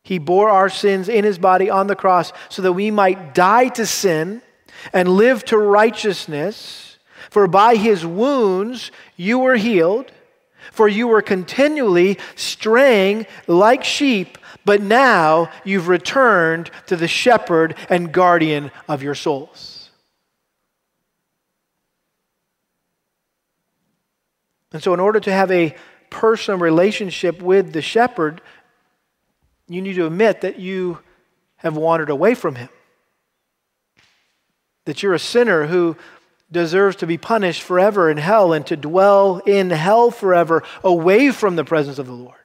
[0.05, 3.68] He bore our sins in his body on the cross so that we might die
[3.68, 4.41] to sin
[4.93, 6.97] and live to righteousness.
[7.30, 10.09] For by his wounds you were healed.
[10.72, 18.11] For you were continually straying like sheep, but now you've returned to the shepherd and
[18.11, 19.91] guardian of your souls.
[24.72, 25.76] And so, in order to have a
[26.09, 28.41] personal relationship with the shepherd,
[29.68, 30.99] you need to admit that you
[31.57, 32.70] have wandered away from him.
[34.86, 35.95] That you're a sinner who
[36.54, 41.58] deserves to be punished forever in hell and to dwell in hell forever away from
[41.58, 42.38] the presence of the Lord.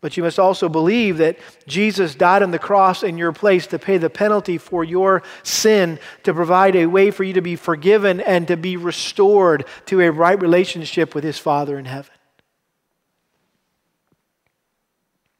[0.00, 3.78] But you must also believe that Jesus died on the cross in your place to
[3.78, 8.20] pay the penalty for your sin, to provide a way for you to be forgiven
[8.20, 12.12] and to be restored to a right relationship with His Father in heaven.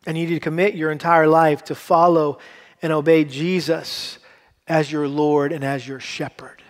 [0.06, 2.38] And you need to commit your entire life to follow
[2.80, 4.18] and obey Jesus
[4.66, 6.62] as your Lord and as your shepherd.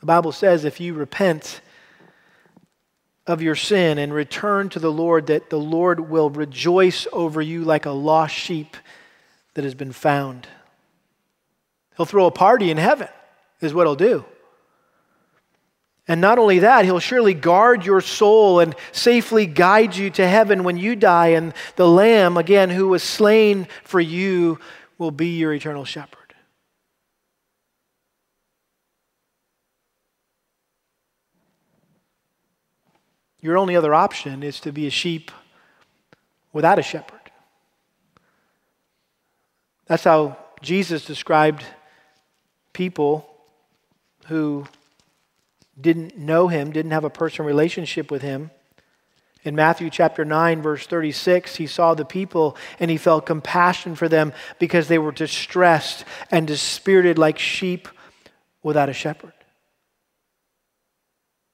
[0.00, 1.60] The Bible says if you repent
[3.26, 7.64] of your sin and return to the Lord, that the Lord will rejoice over you
[7.64, 8.76] like a lost sheep
[9.54, 10.48] that has been found.
[11.96, 13.08] He'll throw a party in heaven,
[13.60, 14.24] is what he'll do.
[16.10, 20.64] And not only that, he'll surely guard your soul and safely guide you to heaven
[20.64, 21.28] when you die.
[21.28, 24.58] And the Lamb, again, who was slain for you,
[24.98, 26.34] will be your eternal shepherd.
[33.40, 35.30] Your only other option is to be a sheep
[36.52, 37.30] without a shepherd.
[39.86, 41.62] That's how Jesus described
[42.72, 43.32] people
[44.26, 44.66] who
[45.80, 48.50] didn't know him, didn't have a personal relationship with him.
[49.42, 54.08] In Matthew chapter 9, verse 36, he saw the people and he felt compassion for
[54.08, 57.88] them because they were distressed and dispirited like sheep
[58.62, 59.32] without a shepherd.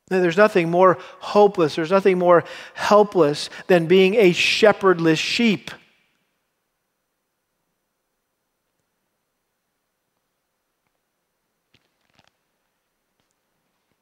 [0.09, 5.70] There's nothing more hopeless, there's nothing more helpless than being a shepherdless sheep.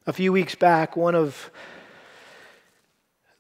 [0.06, 1.50] A few weeks back, one of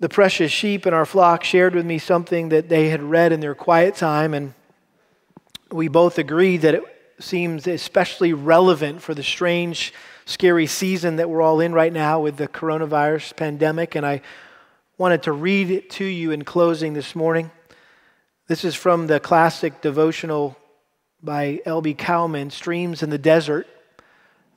[0.00, 3.40] the precious sheep in our flock shared with me something that they had read in
[3.40, 4.54] their quiet time, and
[5.70, 6.82] we both agreed that it
[7.18, 9.92] seems especially relevant for the strange,
[10.24, 13.94] scary season that we're all in right now with the coronavirus pandemic.
[13.94, 14.22] And I
[14.96, 17.50] wanted to read it to you in closing this morning.
[18.48, 20.56] This is from the classic devotional
[21.22, 21.92] by L.B.
[21.92, 23.66] Cowman, Streams in the Desert.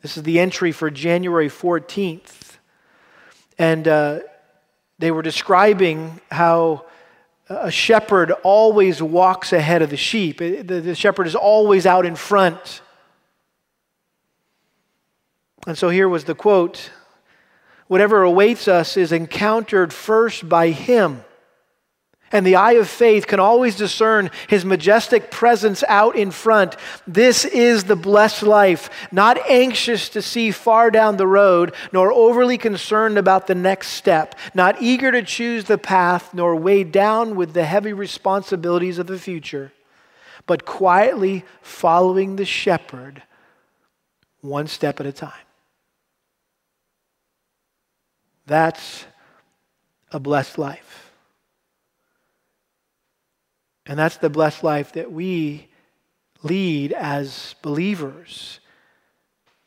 [0.08, 2.56] This is the entry for January 14th.
[3.60, 4.20] And uh,
[5.00, 6.86] they were describing how
[7.50, 12.16] a shepherd always walks ahead of the sheep, the, the shepherd is always out in
[12.16, 12.82] front.
[15.68, 16.90] And so here was the quote
[17.88, 21.26] Whatever awaits us is encountered first by him.
[22.32, 26.76] And the eye of faith can always discern his majestic presence out in front.
[27.08, 32.58] This is the blessed life, not anxious to see far down the road, nor overly
[32.58, 37.54] concerned about the next step, not eager to choose the path, nor weighed down with
[37.54, 39.72] the heavy responsibilities of the future,
[40.46, 43.24] but quietly following the shepherd
[44.42, 45.32] one step at a time.
[48.46, 49.06] That's
[50.12, 51.07] a blessed life.
[53.88, 55.70] And that's the blessed life that we
[56.44, 58.60] lead as believers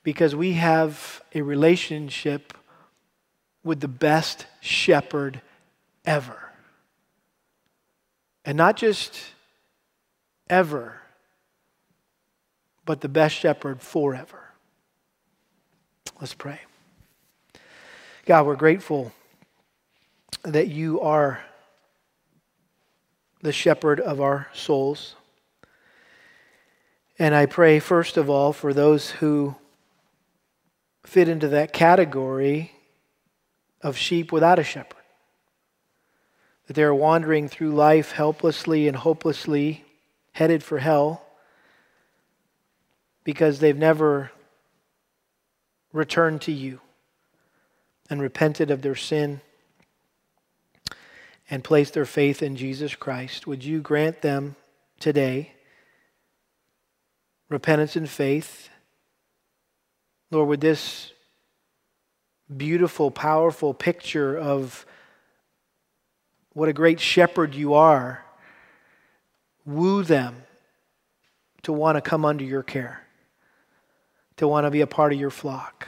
[0.03, 2.53] because we have a relationship
[3.65, 5.41] with the best shepherd
[6.05, 6.39] ever.
[8.45, 9.19] And not just
[10.49, 11.01] ever,
[12.85, 14.41] but the best shepherd forever.
[16.21, 16.61] Let's pray.
[18.27, 19.13] God, we're grateful
[20.43, 21.41] that you are
[23.43, 25.17] the shepherd of our souls.
[27.19, 29.55] And I pray, first of all, for those who
[31.05, 32.73] fit into that category
[33.83, 34.97] of sheep without a shepherd.
[36.67, 39.85] That they're wandering through life helplessly and hopelessly,
[40.33, 41.25] headed for hell,
[43.25, 44.31] because they've never
[45.93, 46.81] returned to you
[48.09, 49.41] and repented of their sin
[51.51, 54.55] and place their faith in Jesus Christ, would you grant them
[55.01, 55.53] today
[57.49, 58.71] repentance and faith?
[60.31, 61.13] Lord, would this
[62.57, 64.87] beautiful, powerful picture of
[66.53, 68.25] what a great shepherd you are
[69.67, 70.43] woo them
[71.63, 73.03] to want to come under your care,
[74.37, 75.87] to want to be a part of your flock?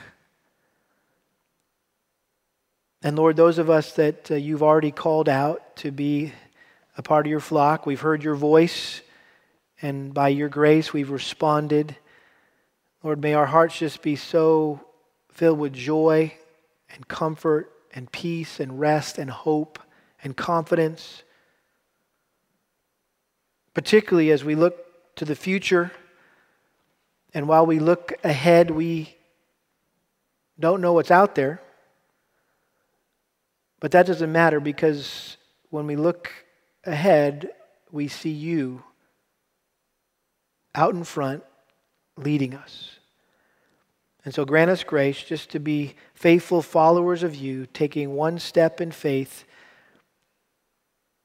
[3.05, 6.31] And Lord, those of us that uh, you've already called out to be
[6.97, 9.01] a part of your flock, we've heard your voice,
[9.81, 11.97] and by your grace we've responded.
[13.03, 14.79] Lord, may our hearts just be so
[15.29, 16.33] filled with joy
[16.95, 19.79] and comfort and peace and rest and hope
[20.23, 21.23] and confidence.
[23.73, 24.77] Particularly as we look
[25.17, 25.91] to the future,
[27.33, 29.13] and while we look ahead, we
[30.57, 31.59] don't know what's out there.
[33.83, 35.35] But that doesn't matter because
[35.69, 36.31] when we look
[36.85, 37.49] ahead,
[37.91, 38.81] we see you
[40.73, 41.43] out in front
[42.15, 42.97] leading us.
[44.23, 48.79] And so grant us grace just to be faithful followers of you, taking one step
[48.79, 49.43] in faith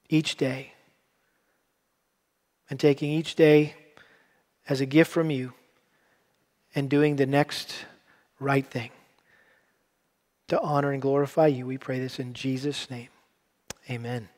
[0.09, 0.73] each day,
[2.69, 3.73] and taking each day
[4.67, 5.53] as a gift from you,
[6.75, 7.85] and doing the next
[8.37, 8.91] right thing
[10.49, 11.65] to honor and glorify you.
[11.65, 13.09] We pray this in Jesus' name.
[13.89, 14.29] Amen.